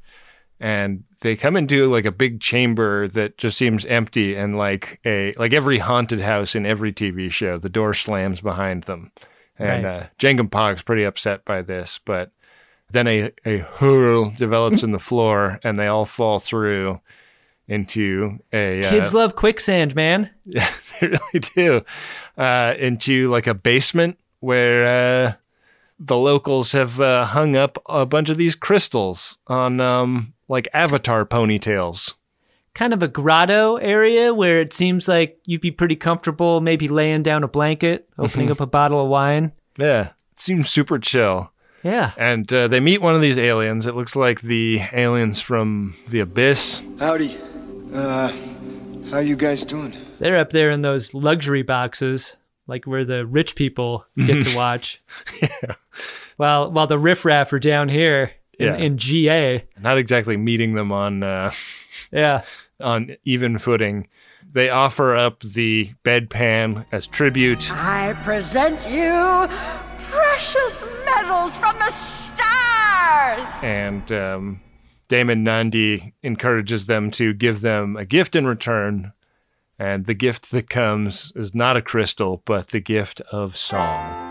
[0.60, 5.34] and they come into like a big chamber that just seems empty and like a
[5.34, 9.12] like every haunted house in every tv show the door slams behind them
[9.60, 10.10] and Right.
[10.40, 12.32] uh, Pog's pretty upset by this but
[12.92, 17.00] then a, a hurl develops in the floor and they all fall through
[17.68, 20.32] into a uh, Kids love quicksand, man.
[20.44, 20.68] Yeah,
[21.02, 21.82] they really do.
[22.36, 25.34] Uh, into like a basement where uh,
[26.00, 31.26] the locals have uh, hung up a bunch of these crystals on um, like avatar
[31.26, 32.16] ponytails.
[32.80, 37.24] Kind of a grotto area where it seems like you'd be pretty comfortable maybe laying
[37.24, 38.52] down a blanket, opening Mhm.
[38.52, 39.52] up a bottle of wine.
[39.78, 41.52] Yeah, it seems super chill.
[41.84, 42.12] Yeah.
[42.18, 43.86] And uh, they meet one of these aliens.
[43.86, 46.82] It looks like the aliens from the abyss.
[47.02, 47.38] Howdy.
[47.94, 48.32] Uh,
[49.12, 49.94] how you guys doing?
[50.20, 55.02] They're up there in those luxury boxes, like where the rich people get to watch.
[55.42, 55.76] yeah.
[56.38, 58.78] While while the riffraff are down here in, Yeah.
[58.78, 59.66] in GA.
[59.82, 61.52] Not exactly meeting them on uh,
[62.14, 62.44] Yeah.
[62.80, 64.08] On even footing.
[64.54, 67.72] They offer up the bedpan as tribute.
[67.72, 69.48] I present you
[70.10, 73.64] precious medals from the stars.
[73.64, 74.62] and um,
[75.10, 79.12] DaiMon Nandi encourages them to give them a gift in return.
[79.78, 84.26] And the gift that comes is not a crystal, but the gift of song.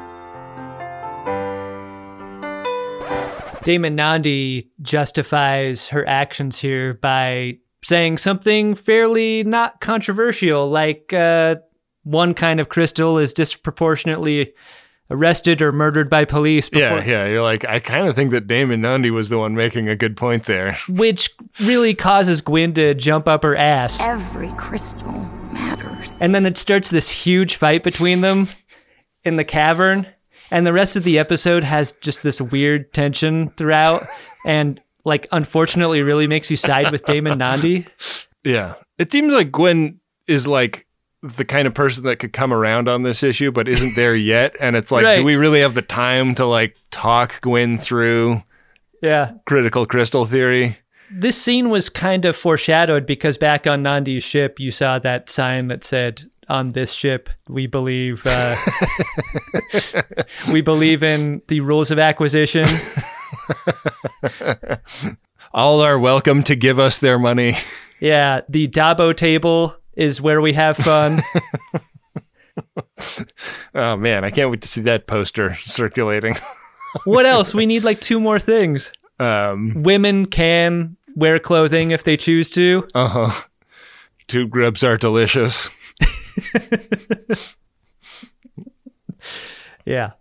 [3.62, 11.56] DaiMon Nandi justifies her actions here by saying something fairly not controversial, like uh,
[12.02, 14.52] one kind of crystal is disproportionately
[15.10, 16.68] arrested or murdered by police.
[16.68, 17.26] Before, Yeah, yeah.
[17.26, 20.16] You're like, I kind of think that DaiMon Nandi was the one making a good
[20.16, 20.78] point there.
[20.88, 24.00] Which really causes Gwyn to jump up her ass.
[24.00, 25.12] Every crystal
[25.52, 26.10] matters.
[26.20, 28.48] And then it starts this huge fight between them
[29.24, 30.06] in the cavern.
[30.50, 34.02] And the rest of the episode has just this weird tension throughout.
[34.46, 37.86] and, like, unfortunately, really makes you side with DaiMon Nandi.
[38.44, 38.74] Yeah.
[38.98, 40.86] It seems like Gwyn is like
[41.22, 44.54] the kind of person that could come around on this issue, but isn't there yet.
[44.60, 45.16] And it's like, Right.
[45.16, 48.42] do we really have the time to like talk Gwyn through
[49.02, 49.32] Yeah.
[49.46, 50.78] critical crystal theory?
[51.10, 55.68] This scene was kind of foreshadowed because back on Nandi's ship, you saw that sign
[55.68, 58.54] that said, "On this ship, we believe uh,
[60.52, 62.66] we believe in the rules of acquisition."
[65.52, 67.54] All are welcome to give us their money.
[68.00, 71.20] Yeah, the Dabo table is where we have fun.
[73.74, 76.34] Oh man, I can't wait to see that poster circulating.
[77.04, 77.54] what else?
[77.54, 78.90] We need like two more things.
[79.20, 82.86] Um, Women can wear clothing if they choose to.
[82.94, 83.42] uh huh.
[84.26, 85.70] Two grubs are delicious.
[89.84, 90.12] Yeah.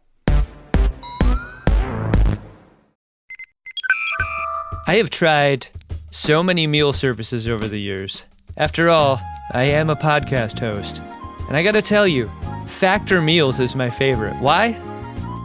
[4.90, 5.68] I have tried
[6.12, 8.24] so many meal services over the years.
[8.56, 9.20] After all,
[9.52, 11.02] I am a podcast host.
[11.50, 12.32] And I gotta tell you,
[12.68, 14.38] Factor Meals is my favorite.
[14.38, 14.80] Why?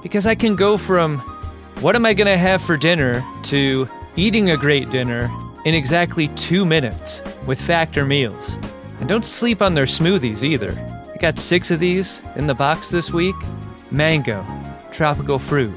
[0.00, 1.18] Because I can go from
[1.80, 5.28] what am I gonna have for dinner to eating a great dinner
[5.64, 8.56] in exactly two minutes with Factor Meals.
[9.00, 10.70] And don't sleep on their smoothies either.
[11.12, 13.34] I got six of these in the box this week
[13.90, 14.46] mango,
[14.92, 15.74] tropical fruit,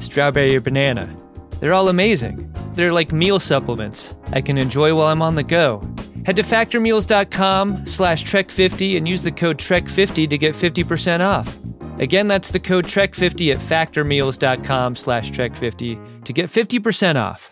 [0.00, 1.16] strawberry or banana.
[1.60, 2.52] They're all amazing.
[2.76, 5.82] They're like meal supplements I can enjoy while I'm on the go.
[6.26, 11.58] Head to factormeals.com slash trek50 and use the code trek50 to get 50% off.
[11.98, 17.50] Again, that's the code trek50 at factormeals.com slash trek50 to get 50% off.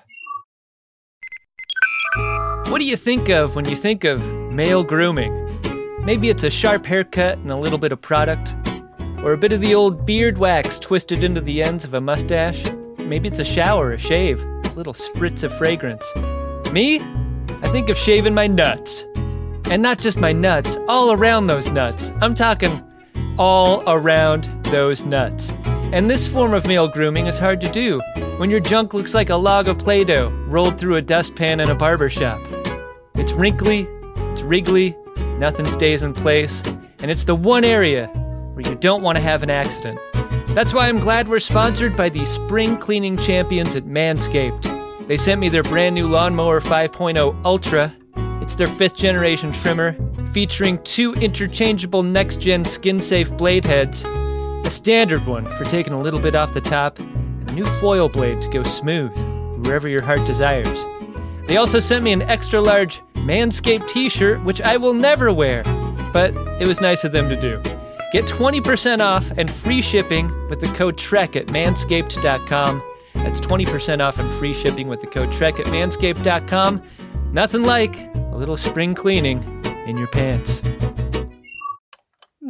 [2.70, 5.40] What do you think of when you think of male grooming?
[6.04, 8.54] Maybe it's a sharp haircut and a little bit of product,
[9.22, 12.62] or a bit of the old beard wax twisted into the ends of a mustache.
[12.98, 14.44] Maybe it's a shower, a shave,
[14.76, 16.06] little spritz of fragrance.
[16.72, 17.00] Me?
[17.62, 19.06] I think of shaving my nuts.
[19.70, 22.12] And not just my nuts, all around those nuts.
[22.20, 22.82] I'm talking
[23.38, 25.52] all around those nuts.
[25.92, 28.00] And this form of male grooming is hard to do
[28.38, 31.70] when your junk looks like a log of Play Doh rolled through a dustpan in
[31.70, 32.40] a barber shop.
[33.14, 33.86] It's wrinkly,
[34.32, 34.96] it's wriggly,
[35.38, 36.62] nothing stays in place,
[36.98, 38.08] and it's the one area
[38.54, 40.00] where you don't want to have an accident.
[40.54, 45.08] That's why I'm glad we're sponsored by the spring cleaning champions at Manscaped.
[45.08, 47.92] They sent me their brand new Lawnmower 5.0 Ultra.
[48.40, 49.96] It's their fifth generation trimmer,
[50.32, 56.00] featuring two interchangeable next gen skin safe blade heads, a standard one for taking a
[56.00, 59.10] little bit off the top, and a new foil blade to go smooth
[59.66, 60.84] wherever your heart desires.
[61.48, 65.64] They also sent me an extra large Manscaped t shirt, which I will never wear,
[66.12, 67.60] but it was nice of them to do.
[68.14, 72.80] Get 20% off and free shipping with the code TREK at manscaped.com.
[73.12, 76.80] That's 20% off and free shipping with the code TREK at manscaped.com.
[77.32, 79.42] Nothing like a little spring cleaning
[79.88, 80.62] in your pants.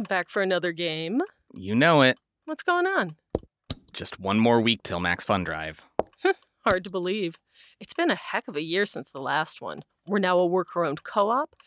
[0.07, 1.21] Back for another game.
[1.55, 2.19] You know it.
[2.45, 3.07] What's going on?
[3.91, 5.83] Just one more week till Max Fun Drive.
[6.63, 7.39] Hard to believe.
[7.79, 9.79] It's been a heck of a year since the last one.
[10.05, 11.55] We're now a worker owned co op.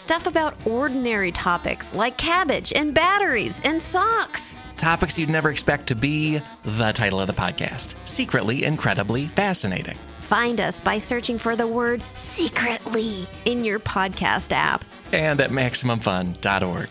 [0.00, 4.58] Stuff about ordinary topics like cabbage and batteries and socks.
[4.78, 9.98] Topics you'd never expect to be the title of the podcast Secretly Incredibly Fascinating.
[10.20, 16.88] Find us by searching for the word secretly in your podcast app and at MaximumFun.org.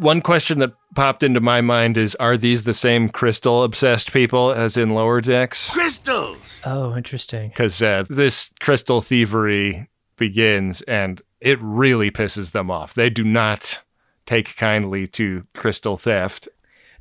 [0.00, 4.50] One question that popped into my mind is Are these the same crystal obsessed people
[4.50, 5.72] as in Lower Decks?
[5.72, 6.62] Crystals!
[6.64, 7.50] Oh, interesting.
[7.50, 12.94] Because uh, this crystal thievery begins and it really pisses them off.
[12.94, 13.82] They do not
[14.24, 16.48] take kindly to crystal theft.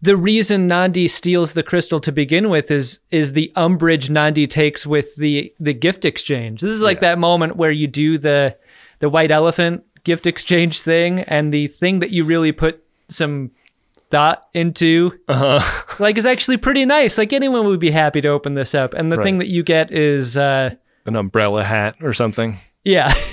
[0.02, 4.86] The reason Nandi steals the crystal to begin with is is the umbrage Nandi takes
[4.86, 6.60] with the the gift exchange.
[6.60, 7.12] This is like yeah.
[7.12, 8.58] that moment where you do the
[9.00, 13.52] the white elephant gift exchange thing and the thing that you really put some
[14.10, 15.96] thought into uh-huh.
[16.00, 17.18] like is actually pretty nice.
[17.18, 18.94] Like anyone would be happy to open this up.
[18.94, 19.24] And the right.
[19.24, 20.72] thing that you get is uh
[21.06, 22.60] an umbrella hat or something.
[22.84, 23.14] Yeah.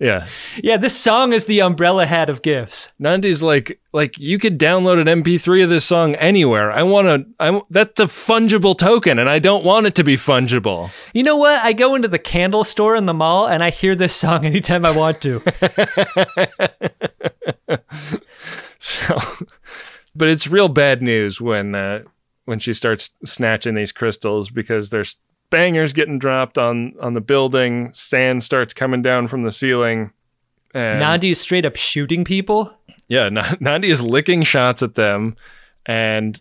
[0.00, 0.28] Yeah.
[0.62, 2.92] Yeah, this song is the umbrella hat of gifts.
[3.00, 6.70] Nandi's like like you could download an MP3 of this song anywhere.
[6.70, 10.14] I want to I that's a fungible token and I don't want it to be
[10.16, 10.92] fungible.
[11.14, 11.64] You know what?
[11.64, 14.86] I go into the candle store in the mall and I hear this song anytime
[14.86, 15.40] I want to.
[19.18, 19.18] so
[20.14, 22.02] but it's real bad news when uh
[22.44, 25.16] when she starts snatching these crystals because there's
[25.50, 27.90] bangers getting dropped on on the building.
[27.92, 30.12] Sand starts coming down from the ceiling.
[30.74, 32.74] And Nandi is straight up shooting people.
[33.08, 35.36] Yeah, N- Nandi is licking shots at them,
[35.86, 36.40] and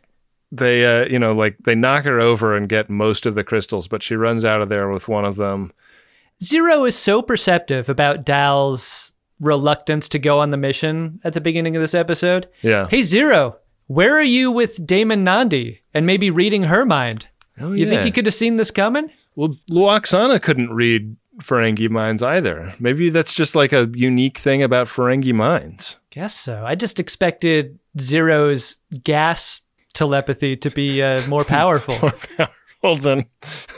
[0.52, 3.88] they, uh, you know, like they knock her over and get most of the crystals,
[3.88, 5.71] but she runs out of there with one of them.
[6.41, 11.76] Zero is so perceptive about Dal's reluctance to go on the mission at the beginning
[11.76, 12.47] of this episode.
[12.62, 12.88] Yeah.
[12.89, 17.28] Hey, Zero, where are you with DaiMon Nandi and maybe reading her mind?
[17.60, 17.86] Oh, yeah.
[17.86, 19.10] you think he could have seen this coming?
[19.36, 22.73] Well, Lwaxana couldn't read Ferengi minds either.
[22.80, 25.97] Maybe that's just like a unique thing about Ferengi minds.
[26.10, 26.63] Guess so.
[26.65, 29.62] I just expected Zero's gas
[29.93, 31.95] telepathy to be uh, more powerful.
[32.02, 33.26] more powerful than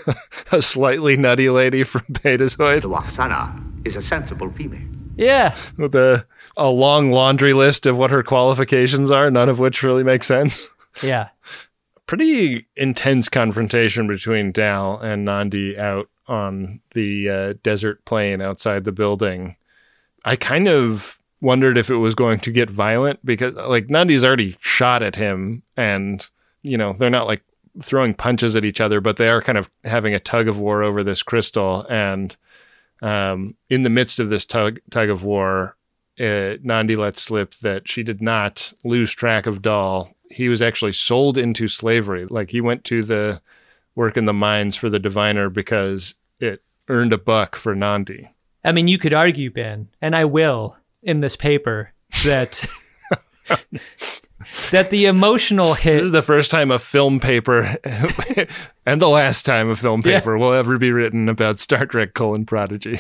[0.52, 2.84] a slightly nutty lady from Betazoid.
[2.84, 4.99] Lwaxana is a sensible female.
[5.20, 5.56] Yeah.
[5.78, 6.26] With a,
[6.58, 10.70] a long laundry list of what her qualifications are, none of which really make sense.
[11.04, 11.30] Yeah
[12.10, 18.92] pretty intense confrontation between Dal and Nandi out on the uh, desert plain outside the
[18.92, 19.56] building.
[20.26, 24.58] I kind of wondered if it was going to get violent because, like, Nandi's already
[24.60, 26.28] shot at him, and
[26.64, 27.44] you know they're not like
[27.80, 30.82] throwing punches at each other, but they are kind of having a tug of war
[30.82, 31.86] over this crystal.
[31.92, 32.36] And
[33.02, 35.76] um, in the midst of this tug tug of war,
[36.20, 40.94] uh, Nandi lets slip that she did not lose track of Dal he was actually
[40.94, 42.26] sold into slavery.
[42.26, 43.42] Like he went to the
[43.96, 48.30] work in the mines for the diviner because it earned a buck for Nandi.
[48.64, 51.92] I mean, you could argue, Ben, and I will in this paper
[52.24, 52.66] that
[54.72, 55.96] that the emotional hit.
[55.96, 57.78] This is the first time a film paper,
[58.86, 60.44] and the last time a film paper yeah.
[60.44, 63.00] will ever be written about Star Trek: colon Prodigy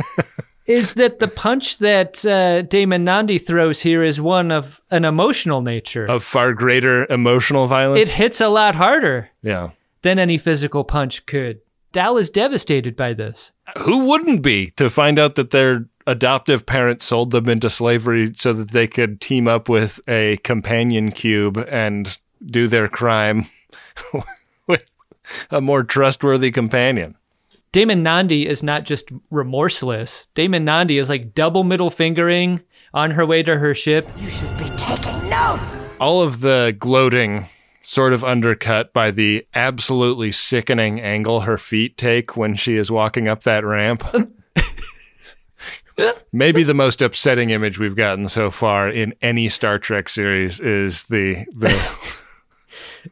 [0.66, 5.60] is that the punch that uh, DaiMon Nandi throws here is one of an emotional
[5.60, 6.06] nature.
[6.06, 8.08] Of far greater emotional violence?
[8.08, 9.30] It hits a lot harder.
[9.42, 9.70] Yeah.
[10.02, 11.60] Than any physical punch could.
[11.92, 13.52] Dal is devastated by this.
[13.78, 18.52] Who wouldn't be to find out that their adoptive parents sold them into slavery so
[18.52, 23.48] that they could team up with a companion cube and do their crime
[24.66, 24.84] with
[25.50, 27.16] a more trustworthy companion?
[27.72, 30.28] DaiMon Nandi is not just remorseless.
[30.34, 32.60] DaiMon Nandi is like double middle fingering
[32.92, 34.08] on her way to her ship.
[34.18, 35.88] You should be taking notes.
[35.98, 37.48] All of the gloating
[37.80, 43.26] sort of undercut by the absolutely sickening angle her feet take when she is walking
[43.26, 44.04] up that ramp.
[46.32, 51.04] Maybe the most upsetting image we've gotten so far in any Star Trek series is
[51.04, 51.70] the the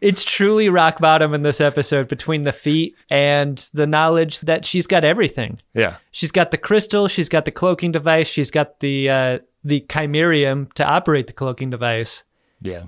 [0.00, 4.86] It's truly rock bottom in this episode between the feet and the knowledge that she's
[4.86, 5.60] got everything.
[5.74, 5.96] yeah.
[6.12, 10.68] She's got the crystal, she's got the cloaking device, she's got the uh, the chimerium
[10.76, 12.24] to operate the cloaking device,
[12.62, 12.84] Yeah.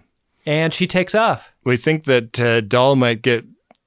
[0.47, 1.53] and she takes off.
[1.65, 3.45] We think that uh, Dal might get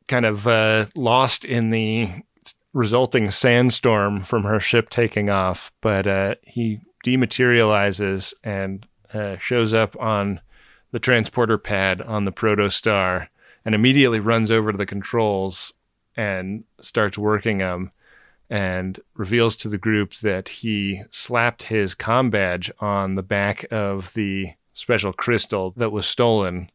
[0.07, 2.09] kind of uh, lost in the
[2.75, 9.95] resulting sandstorm from her ship taking off, but uh, he dematerializes and uh, shows up
[9.97, 10.41] on
[10.91, 13.29] the transporter pad on the Protostar
[13.63, 15.73] and immediately runs over to the controls
[16.17, 17.91] and starts working them
[18.49, 24.13] and reveals to the group that he slapped his com badge on the back of
[24.15, 26.69] the special crystal that was stolen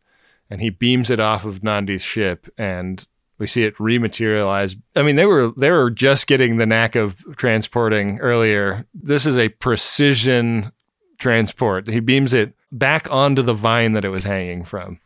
[0.49, 3.07] and he beams it off of Nandi's ship and
[3.41, 4.81] we see it rematerialize.
[4.95, 8.87] I mean, they were they were just getting the knack of transporting earlier.
[8.95, 10.71] This is a precision
[11.19, 11.89] transport.
[11.89, 15.01] He beams it back onto the vine that it was hanging from.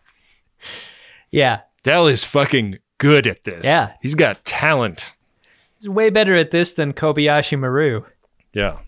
[1.31, 3.65] Yeah, Dal is fucking good at this.
[3.65, 3.93] Yeah.
[4.03, 5.15] He's got talent.
[5.79, 8.03] he's way better at this than Kobayashi Maru.
[8.53, 8.81] Yeah.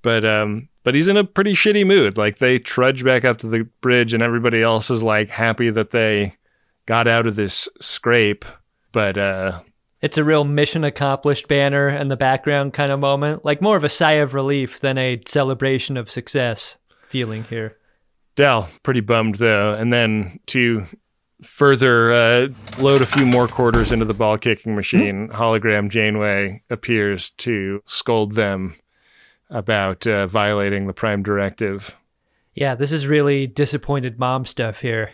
[0.00, 2.16] But um but he's in a pretty shitty mood.
[2.16, 5.90] Like they trudge back up to the bridge and everybody else is like happy that
[5.90, 6.37] they
[6.88, 8.46] got out of this scrape.
[8.92, 9.60] But uh
[10.00, 13.84] It's a real mission accomplished banner in the background kind of moment, like more of
[13.84, 16.78] a sigh of relief than a celebration of success
[17.08, 17.76] feeling here.
[18.36, 19.74] Dal, pretty bummed though.
[19.74, 20.86] And then to
[21.42, 22.48] further uh,
[22.80, 28.34] load a few more quarters into the ball kicking machine, hologram Janeway appears to scold
[28.34, 28.76] them
[29.50, 31.94] about uh, violating the Prime Directive.
[32.54, 35.10] Yeah, this is really disappointed mom stuff here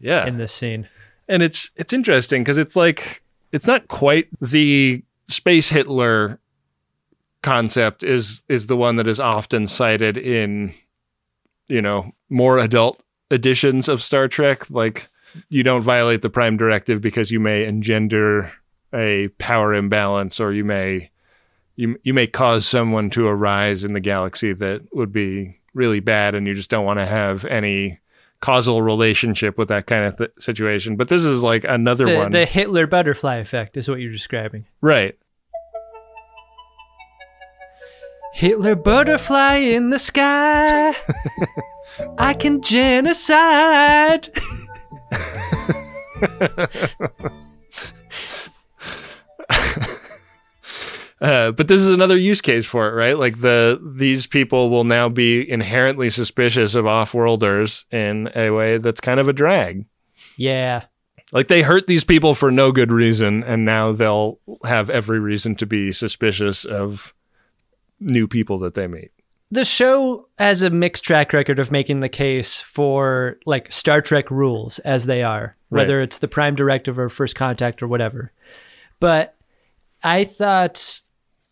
[0.00, 0.26] Yeah.
[0.26, 0.88] in this scene.
[1.32, 3.22] And it's it's interesting because it's like
[3.52, 6.38] it's not quite the space Hitler
[7.42, 10.74] concept is is the one that is often cited in
[11.68, 14.68] you know more adult editions of Star Trek.
[14.70, 15.08] Like
[15.48, 18.52] you don't violate the prime directive because you may engender
[18.94, 21.10] a power imbalance or you may
[21.76, 26.34] you you may cause someone to arise in the galaxy that would be really bad
[26.34, 27.98] and you just don't want to have any
[28.42, 32.30] causal relationship with that kind of th- situation but this is like another The, one
[32.32, 34.66] the Hitler butterfly effect is what you're describing.
[34.82, 35.16] right
[38.34, 40.94] Hitler butterfly in the sky.
[42.18, 44.28] I can genocide.
[51.22, 53.16] Uh, but this is another use case for it, right?
[53.16, 59.00] Like the these people will now be inherently suspicious of off-worlders in a way that's
[59.00, 59.86] kind of a drag.
[60.36, 60.86] Yeah.
[61.30, 65.54] Like they hurt these people for no good reason, and now they'll have every reason
[65.56, 67.14] to be suspicious of
[68.00, 69.12] new people that they meet.
[69.52, 74.28] The show has a mixed track record of making the case for like Star Trek
[74.30, 78.32] rules as they are, whether it's the Prime Directive or First Contact or whatever.
[78.98, 79.36] But
[80.02, 81.00] I thought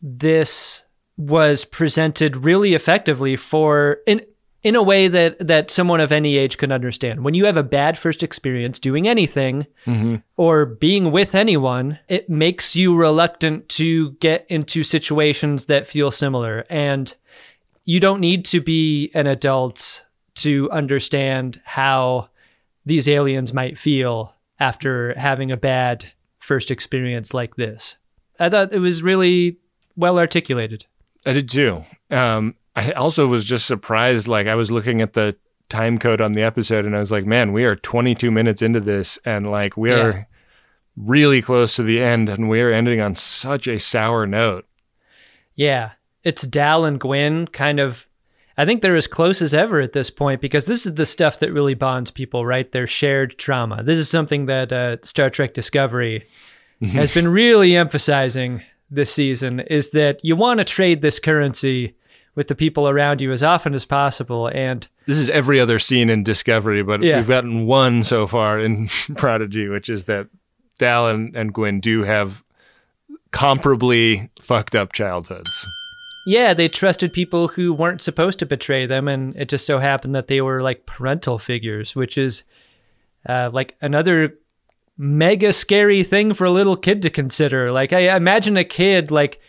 [0.03, 0.85] this
[1.17, 4.23] was presented really effectively for in
[4.63, 7.25] in a way that that someone of any age could understand.
[7.25, 10.17] When you have a bad first experience doing anything Mm-hmm.
[10.37, 16.65] or being with anyone, it makes you reluctant to get into situations that feel similar.
[16.69, 17.15] And
[17.87, 20.05] you don't need to be an adult
[20.37, 22.29] to understand how
[22.85, 26.05] these aliens might feel after having a bad
[26.39, 27.97] first experience like this.
[28.39, 29.59] I thought it was really
[30.01, 30.87] well articulated.
[31.27, 31.85] I did too.
[32.11, 34.27] Um, I also was just surprised.
[34.27, 35.37] Like I was looking at the
[35.69, 38.81] time code on the episode, and I was like, "Man, we are 22 minutes into
[38.81, 40.25] this, and like we are Yeah.
[40.97, 44.67] really close to the end, and we are ending on such a sour note."
[45.55, 45.91] Yeah,
[46.25, 48.07] it's Dal and Gwyn kind of.
[48.57, 51.39] I think they're as close as ever at this point because this is the stuff
[51.39, 52.71] that really bonds people, right?
[52.71, 53.83] Their shared trauma.
[53.83, 56.27] This is something that uh, Star Trek Discovery
[56.93, 61.95] has been really emphasizing this season is that you want to trade this currency
[62.35, 64.47] with the people around you as often as possible.
[64.49, 67.17] And This is every other scene in Discovery, but Yeah.
[67.19, 70.29] we've gotten one so far in Prodigy, which is that
[70.79, 72.43] Dal and, and Gwyn do have
[73.33, 75.67] comparably fucked up childhoods.
[76.27, 79.09] yeah, they trusted people who weren't supposed to betray them.
[79.09, 82.45] And it just so happened that they were like parental figures, which is
[83.29, 84.35] uh, like another
[85.01, 87.73] mega scary thing for a little kid to consider.
[87.73, 89.41] Like, I imagine a kid like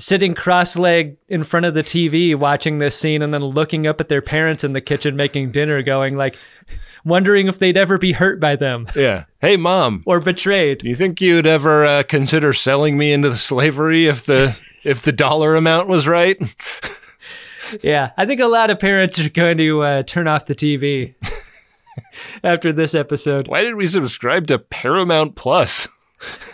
[0.00, 4.08] sitting cross-legged in front of the TV watching this scene and then looking up at
[4.08, 6.36] their parents in the kitchen making dinner going like
[7.04, 9.24] wondering if they'd ever be hurt by them Yeah.
[9.40, 10.02] Hey, mom.
[10.06, 10.78] or betrayed.
[10.78, 15.02] Do you think you'd ever uh, consider selling me into the slavery if the if
[15.02, 16.38] the dollar amount was right?
[17.82, 21.16] Yeah, I think a lot of parents are going to uh, turn off the TV
[22.44, 23.48] after this episode.
[23.48, 25.88] Why did we subscribe to Paramount Plus?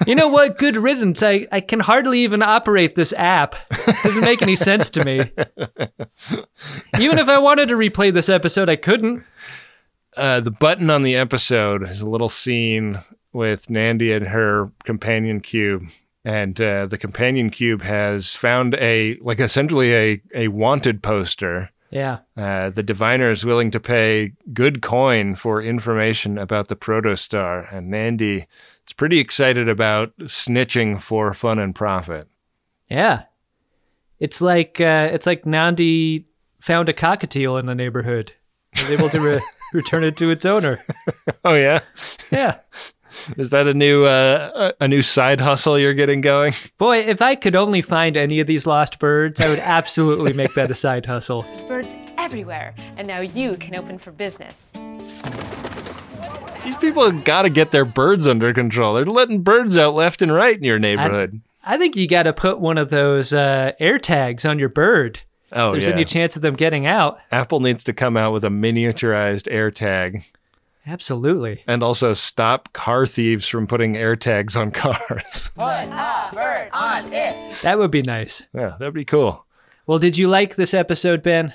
[0.06, 0.58] You know what?
[0.58, 1.22] Good riddance.
[1.22, 3.54] I, I can hardly even operate this app.
[4.02, 5.30] Doesn't make any sense to me.
[6.98, 9.24] Even if I wanted to replay this episode, I couldn't.
[10.16, 13.00] Uh, the button on the episode is a little scene
[13.32, 15.88] with Nandi and her companion cube.
[16.24, 21.70] And uh, the companion cube has found a, like, essentially a, a wanted poster.
[21.92, 22.20] Yeah.
[22.36, 27.70] Uh, the diviner is willing to pay good coin for information about the protostar.
[27.72, 28.46] And Nandi
[28.86, 32.28] is pretty excited about snitching for fun and profit.
[32.88, 33.24] Yeah.
[34.18, 36.26] It's like uh, it's like Nandi
[36.60, 38.32] found a cockatiel in the neighborhood.
[38.76, 39.42] Was able to re-
[39.74, 40.78] return it to its owner.
[41.44, 41.80] Oh, yeah?
[42.30, 42.58] Yeah.
[43.36, 46.54] Is that a new uh, a a new side hustle you're getting going?
[46.78, 50.54] Boy, if I could only find any of these lost birds, I would absolutely make
[50.54, 51.42] that a side hustle.
[51.42, 54.72] There's birds everywhere, and now you can open for business.
[56.64, 58.94] These people have got to get their birds under control.
[58.94, 61.40] They're letting birds out left and right in your neighborhood.
[61.64, 65.20] I think you got to put one of those uh, air tags on your bird.
[65.52, 65.94] oh if there's yeah.
[65.94, 67.18] any chance of them getting out.
[67.30, 70.24] Apple needs to come out with a miniaturized AirTag
[70.86, 71.62] Absolutely.
[71.66, 75.50] and also stop car thieves from putting AirTags on cars.
[75.54, 77.60] Put a bird on it.
[77.62, 78.42] That would be nice.
[78.52, 79.44] yeah, that'd be cool.
[79.86, 81.54] Well, did you like this episode, Ben?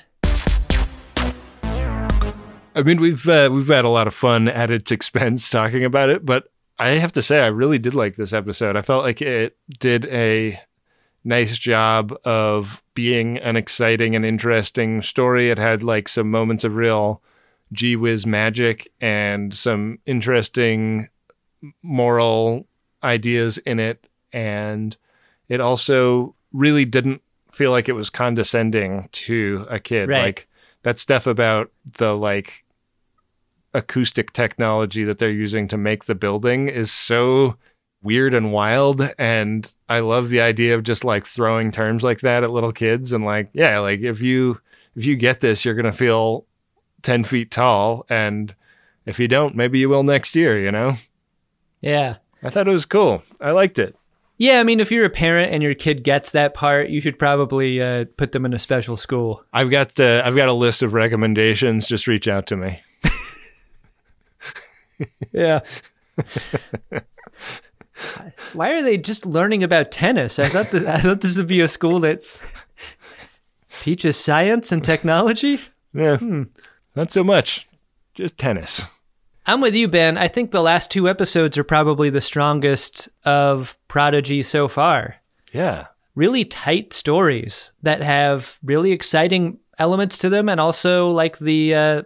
[2.76, 6.10] I mean, we've uh, we've had a lot of fun at its expense talking about
[6.10, 8.76] it, but I have to say, I really did like this episode.
[8.76, 10.60] I felt like it did a
[11.24, 15.50] nice job of being an exciting and interesting story.
[15.50, 17.22] It had like some moments of real
[17.72, 21.10] gee whiz magic and some interesting
[21.84, 22.68] moral
[23.04, 24.96] ideas in it, and
[25.50, 30.10] it also really didn't feel like it was condescending to a kid.
[30.10, 30.24] Right.
[30.24, 30.48] Like
[30.84, 32.64] that stuff about the like
[33.74, 37.56] acoustic technology that they're using to make the building is so
[38.02, 42.44] weird and wild and I love the idea of just like throwing terms like that
[42.44, 44.60] at little kids and like yeah like if you
[44.96, 46.46] if you get this you're gonna feel
[47.04, 48.56] 10 feet tall and
[49.06, 50.96] if you don't maybe you will next year you know
[51.82, 52.18] Yeah.
[52.44, 53.96] I thought it was cool I liked it
[54.38, 57.18] Yeah, I mean, if you're a parent and your kid gets that part, you should
[57.18, 59.44] probably uh, put them in a special school.
[59.52, 62.80] I've got uh, I've got a list of recommendations just reach out to me
[65.34, 65.60] Yeah.
[68.54, 70.38] Why are they just learning about tennis?
[70.40, 72.24] I thought that, I thought this would be a school that
[73.82, 75.60] teaches science and technology.
[75.94, 76.44] yeah Hmm.
[76.98, 77.68] Not so much
[78.14, 78.84] just tennis
[79.50, 80.18] I'm with you, Ben.
[80.18, 85.16] I think the last two episodes are probably the strongest of Prodigy so far.
[85.54, 91.76] yeah Really tight stories that have really exciting elements to them, and also like the
[91.76, 92.02] uh,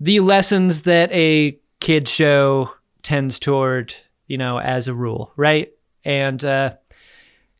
[0.00, 2.70] the lessons that a kid show
[3.02, 3.94] tends toward,
[4.26, 5.72] you know, as a rule, right?
[6.04, 6.74] And uh,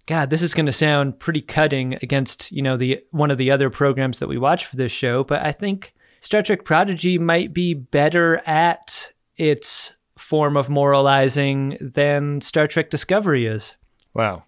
[0.06, 3.52] God, this is going to sound pretty cutting against you know the one of the
[3.52, 7.52] other programs that we watch for this show, but I think Star Trek Prodigy might
[7.54, 13.74] be better at its form of moralizing than Star Trek Discovery is.
[14.14, 14.44] Wow.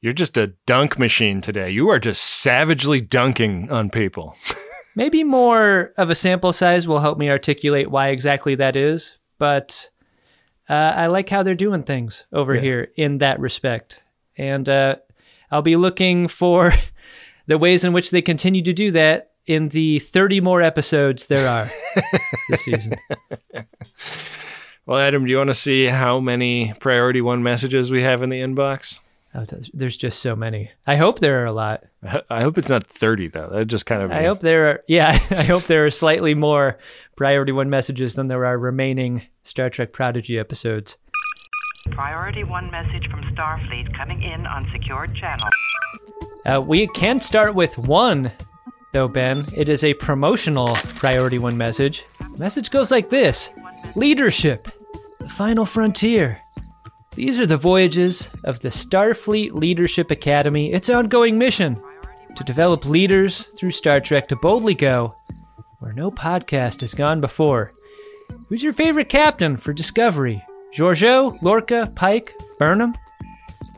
[0.00, 1.70] You're just a dunk machine today.
[1.70, 4.36] You are just savagely dunking on people.
[4.96, 9.90] Maybe more of a sample size will help me articulate why exactly that is, but
[10.68, 12.60] uh, I like how they're doing things over Yeah.
[12.60, 14.02] here in that respect.
[14.36, 14.96] And uh,
[15.50, 16.72] I'll be looking for
[17.46, 21.48] the ways in which they continue to do that in the 30 more episodes there
[21.48, 21.68] are
[22.48, 22.94] this season.
[24.86, 28.28] Well, Adam, do you want to see how many priority one messages we have in
[28.30, 28.98] the inbox?
[29.34, 30.70] Oh, there's- there's just so many.
[30.86, 31.84] I hope there are a lot.
[32.02, 33.48] I I hope it's not 30, though.
[33.50, 34.12] That just kind of.
[34.12, 36.78] I hope there are, yeah, I hope there are slightly more
[37.16, 40.96] priority one messages than there are remaining Star Trek Prodigy episodes.
[41.90, 45.48] Priority one message from Starfleet coming in on secured channel.
[46.46, 48.30] Uh, we can start with one,
[48.94, 49.44] though, Ben.
[49.54, 52.04] It is a promotional priority one message.
[52.36, 53.50] Message goes like this
[53.96, 54.68] Leadership,
[55.18, 56.38] the final frontier.
[57.14, 61.80] These are the voyages of the Starfleet Leadership Academy, its ongoing mission
[62.36, 65.12] to develop leaders through Star Trek to boldly go
[65.80, 67.72] where no podcast has gone before.
[68.48, 70.42] Who's your favorite captain for Discovery?
[70.72, 72.94] Georgiou, Lorca, Pike, Burnham?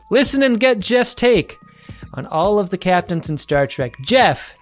[0.09, 1.57] Listen and get Jeff's take
[2.13, 3.93] on all of the captains in Star Trek.
[4.03, 4.53] Jeff,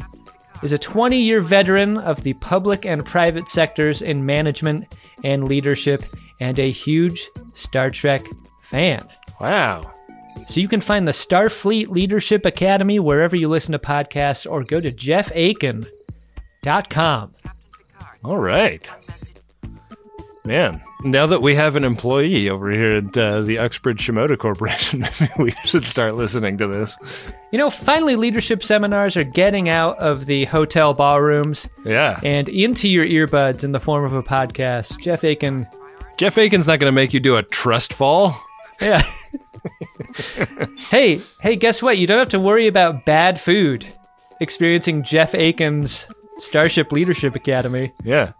[0.63, 6.03] is a 20 year veteran of the public and private sectors in management and leadership
[6.39, 8.21] and a huge Star Trek
[8.61, 9.07] fan.
[9.39, 9.91] Wow.
[10.47, 14.79] So you can find the Starfleet Leadership Academy wherever you listen to podcasts or go
[14.79, 15.89] to jeffaiken.com.
[18.23, 18.89] All right.
[20.43, 25.01] Man, now that we have an employee over here at uh, the Uxbridge Shimoda Corporation,
[25.19, 26.97] maybe we should start listening to this.
[27.51, 32.19] You know, finally, leadership seminars are getting out of the hotel ballrooms Yeah.
[32.23, 34.99] and into your earbuds in the form of a podcast.
[34.99, 35.67] Jeff Aiken.
[36.17, 38.37] Jeff Aiken's not going to make you do a trust fall.
[38.81, 39.01] Yeah.
[40.89, 41.97] hey, hey, guess what?
[41.97, 43.85] You don't have to worry about bad food
[44.39, 47.91] experiencing Jeff Aiken's Starship Leadership Academy.
[48.03, 48.33] Yeah.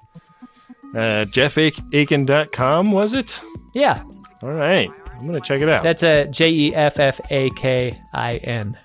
[0.96, 3.42] Uh, JeffAiken.com, was it?
[3.74, 4.02] Yeah.
[4.42, 4.90] All right.
[5.12, 5.84] I'm going to check it out.
[5.84, 8.78] That's a J E F F A K I N.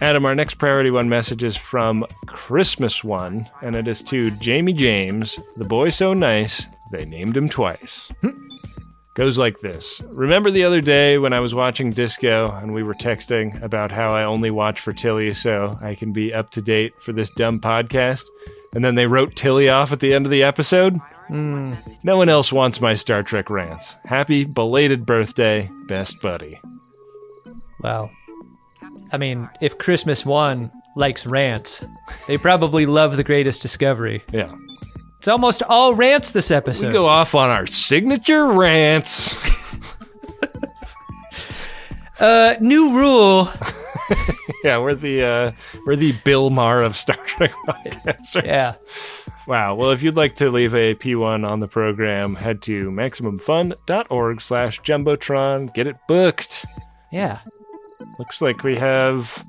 [0.00, 4.72] Adam, our next priority one message is from Christmas One, and it is to Jamie
[4.72, 8.10] James, the boy so nice, they named him twice.
[9.14, 12.94] Goes like this Remember the other day when I was watching Disco and we were
[12.94, 16.94] texting about how I only watch for Tilly so I can be up to date
[17.02, 18.24] for this dumb podcast?
[18.74, 20.98] And then they wrote Tilly off at the end of the episode?
[21.28, 21.74] Hmm.
[22.02, 23.96] No one else wants my Star Trek rants.
[24.04, 26.60] Happy belated birthday, best buddy.
[27.80, 28.10] Well,
[29.12, 31.84] I mean, if Christmas One likes rants,
[32.26, 34.22] they probably love the greatest discovery.
[34.32, 34.54] Yeah.
[35.18, 36.88] It's almost all rants this episode.
[36.88, 39.34] We go off on our signature rants.
[42.20, 43.48] Uh, new rule.
[44.64, 45.52] yeah, we're the uh,
[45.86, 48.44] we're the Bill Maher of Star Trek podcasters.
[48.44, 48.74] Yeah.
[49.46, 49.74] Wow.
[49.74, 54.80] Well, if you'd like to leave a P1 on the program, head to maximumfun.org slash
[54.82, 55.74] jumbotron.
[55.74, 56.64] Get it booked.
[57.10, 57.40] Yeah.
[58.18, 59.44] Looks like we have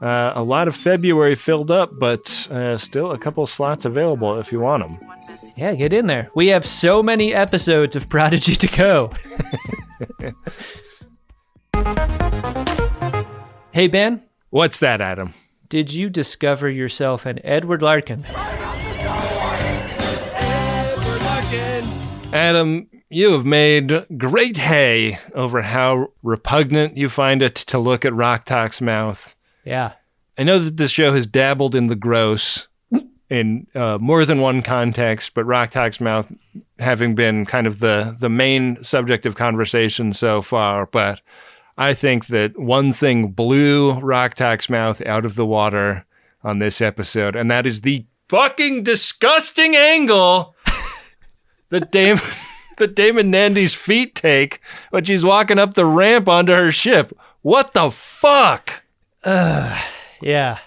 [0.00, 4.52] uh, a lot of February filled up, but uh, still a couple slots available if
[4.52, 4.98] you want them.
[5.56, 6.30] Yeah, get in there.
[6.34, 9.12] We have so many episodes of Prodigy to go.
[13.72, 14.22] hey, Ben.
[14.50, 15.34] What's that, Adam?
[15.68, 18.24] Did you discover yourself an Edward Larkin?
[22.32, 28.14] Adam, you have made great hay over how repugnant you find it to look at
[28.14, 29.34] Rok-Tahk's mouth.
[29.64, 29.92] Yeah.
[30.38, 32.68] I know that this show has dabbled in the gross
[33.28, 36.30] in uh, more than one context, but Rok-Tahk's mouth
[36.78, 40.86] having been kind of the, the main subject of conversation so far.
[40.86, 41.20] But
[41.76, 46.04] I think that one thing blew Rok-Tahk's mouth out of the water
[46.44, 50.54] on this episode, and that is the fucking disgusting angle
[51.70, 52.22] that DaiMon
[52.78, 54.60] that DaiMon Nandi's feet take
[54.90, 57.16] when she's walking up the ramp onto her ship.
[57.42, 58.84] What the fuck?
[59.22, 59.80] Uh,
[60.20, 60.58] yeah.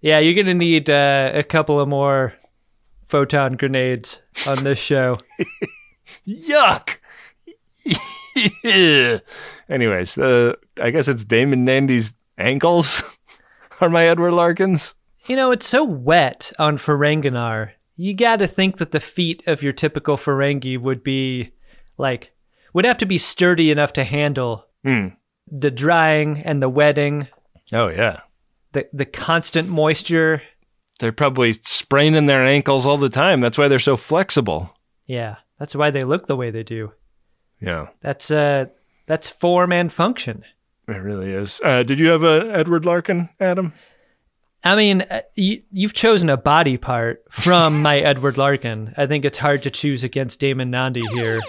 [0.00, 2.34] Yeah, you're going to need uh, a couple of more
[3.06, 5.18] photon grenades on this show.
[6.26, 6.96] Yuck.
[9.68, 13.02] Anyways, uh, I guess it's DaiMon Nandi's ankles
[13.80, 14.94] are my Edward Larkins.
[15.26, 17.70] You know, it's so wet on Ferenginar.
[17.96, 21.52] You got to think that the feet of your typical Ferengi would be
[21.98, 22.32] like
[22.72, 25.08] would have to be sturdy enough to handle Hmm.
[25.46, 27.28] the drying and the wetting,
[27.72, 28.20] Oh yeah.
[28.72, 30.42] the the constant moisture.
[30.98, 33.40] They're probably spraining their ankles all the time.
[33.40, 34.70] That's why they're so flexible.
[35.06, 36.92] Yeah, that's why they look the way they do.
[37.60, 38.66] Yeah, That's uh
[39.06, 40.44] that's form and function.
[40.88, 41.60] it really is.
[41.64, 43.72] Uh, did you have a Edward Larkin, Adam?
[44.62, 48.92] I mean, uh, you've chosen a body part from my Edward Larkin.
[48.96, 51.40] I think it's hard to choose against DaiMon Nandi here,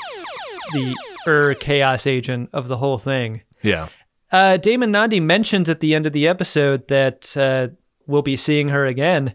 [0.74, 0.96] the
[1.28, 3.42] Ur chaos agent of the whole thing.
[3.62, 3.90] Yeah.
[4.32, 7.68] Uh, DaiMon Nandi mentions at the end of the episode that uh,
[8.08, 9.34] we'll be seeing her again.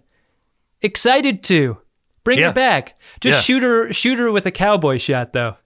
[0.83, 1.77] Excited to
[2.25, 2.49] bring Yeah.
[2.49, 2.99] her back.
[3.21, 3.43] Just Yeah.
[3.43, 5.57] shoot her, shoot her with a cowboy shot, though,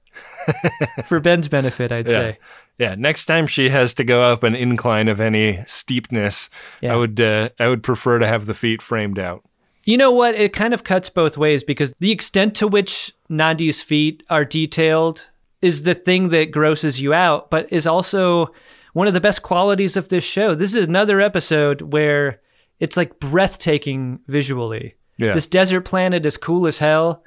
[1.04, 2.12] for Ben's benefit, I'd yeah.
[2.12, 2.38] say.
[2.78, 2.94] Yeah.
[2.96, 6.48] Next time she has to go up an incline of any steepness,
[6.80, 6.94] Yeah.
[6.94, 9.44] I would uh, I would prefer to have the feet framed out.
[9.84, 10.34] You know what?
[10.34, 15.28] It kind of cuts both ways because the extent to which Nandi's feet are detailed
[15.62, 18.48] is the thing that grosses you out, but is also
[18.92, 20.54] one of the best qualities of this show.
[20.54, 22.40] This is another episode where
[22.78, 24.94] it's like breathtaking visually.
[25.18, 25.34] Yeah.
[25.34, 27.24] This desert planet is cool as hell,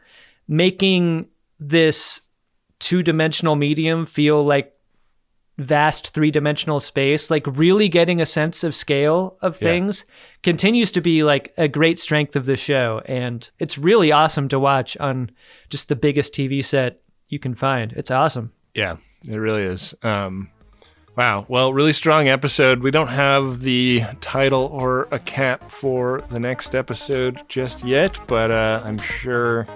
[0.48, 1.28] making
[1.60, 2.22] this
[2.80, 4.70] two dimensional medium feel like
[5.60, 9.68] vast three dimensional space, like really getting a sense of scale of Yeah.
[9.70, 10.06] things
[10.42, 13.02] continues to be like a great strength of the show.
[13.06, 15.30] And it's really awesome to watch on
[15.70, 17.94] just the biggest TV set you can find.
[17.94, 18.52] It's awesome.
[18.74, 18.98] Yeah,
[19.28, 19.94] it really is.
[20.04, 20.50] Um,
[21.16, 21.46] Wow.
[21.48, 22.82] Well, really strong episode.
[22.82, 28.50] We don't have the title or a cap for the next episode just yet, but
[28.50, 29.68] uh, I'm sure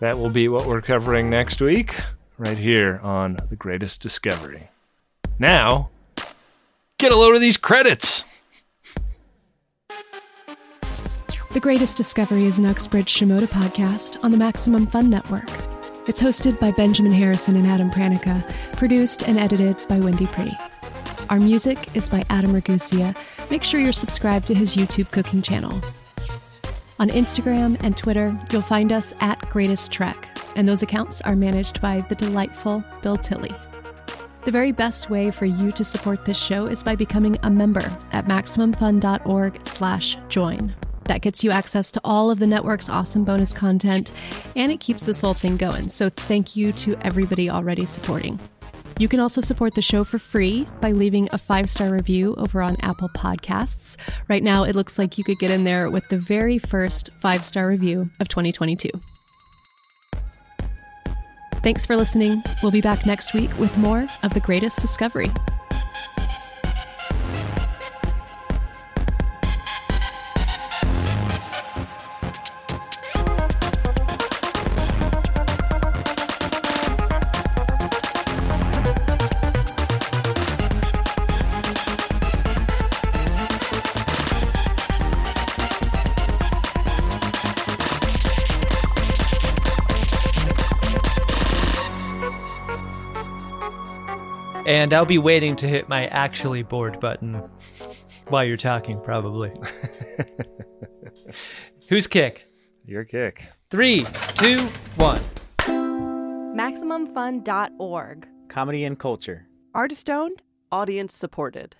[0.00, 1.94] that will be what we're covering next week,
[2.38, 4.70] right here on The Greatest Discovery.
[5.38, 5.90] Now,
[6.98, 8.24] get a load of these credits.
[11.50, 15.50] The Greatest Discovery is an Uxbridge Shimoda podcast on the Maximum Fun Network.
[16.06, 18.44] It's hosted by Benjamin Harrison and Adam Pranica,
[18.76, 20.56] produced and edited by Wendy Pretty.
[21.30, 23.16] Our music is by Adam Ragusea.
[23.50, 25.82] Make sure you're subscribed to his YouTube cooking channel.
[27.00, 31.80] On Instagram and Twitter, you'll find us at Greatest Trek, and those accounts are managed
[31.80, 33.54] by the delightful Bill Tilley.
[34.44, 37.88] The very best way for you to support this show is by becoming a member
[38.12, 40.74] at maximumfun.org/join.
[41.04, 44.10] That gets you access to all of the network's awesome bonus content,
[44.56, 45.88] and it keeps this whole thing going.
[45.88, 48.40] So thank you to everybody already supporting.
[48.98, 52.60] You can also support the show for free by leaving a five star review over
[52.60, 53.96] on Apple Podcasts.
[54.28, 57.44] Right now, it looks like you could get in there with the very first five
[57.44, 58.90] star review of 2022.
[61.62, 62.42] Thanks for listening.
[62.62, 65.30] We'll be back next week with more of The Greatest Discovery.
[94.88, 97.42] And I'll be waiting to hit my actually bored button
[98.28, 99.52] while you're talking, probably.
[101.90, 102.46] Who's kick?
[102.86, 103.46] Your kick.
[103.68, 104.56] Three, two,
[104.96, 105.20] one.
[106.56, 108.28] MaximumFun.org.
[108.48, 109.46] Comedy and culture.
[109.74, 110.40] Artist owned.
[110.72, 111.76] Audience supported.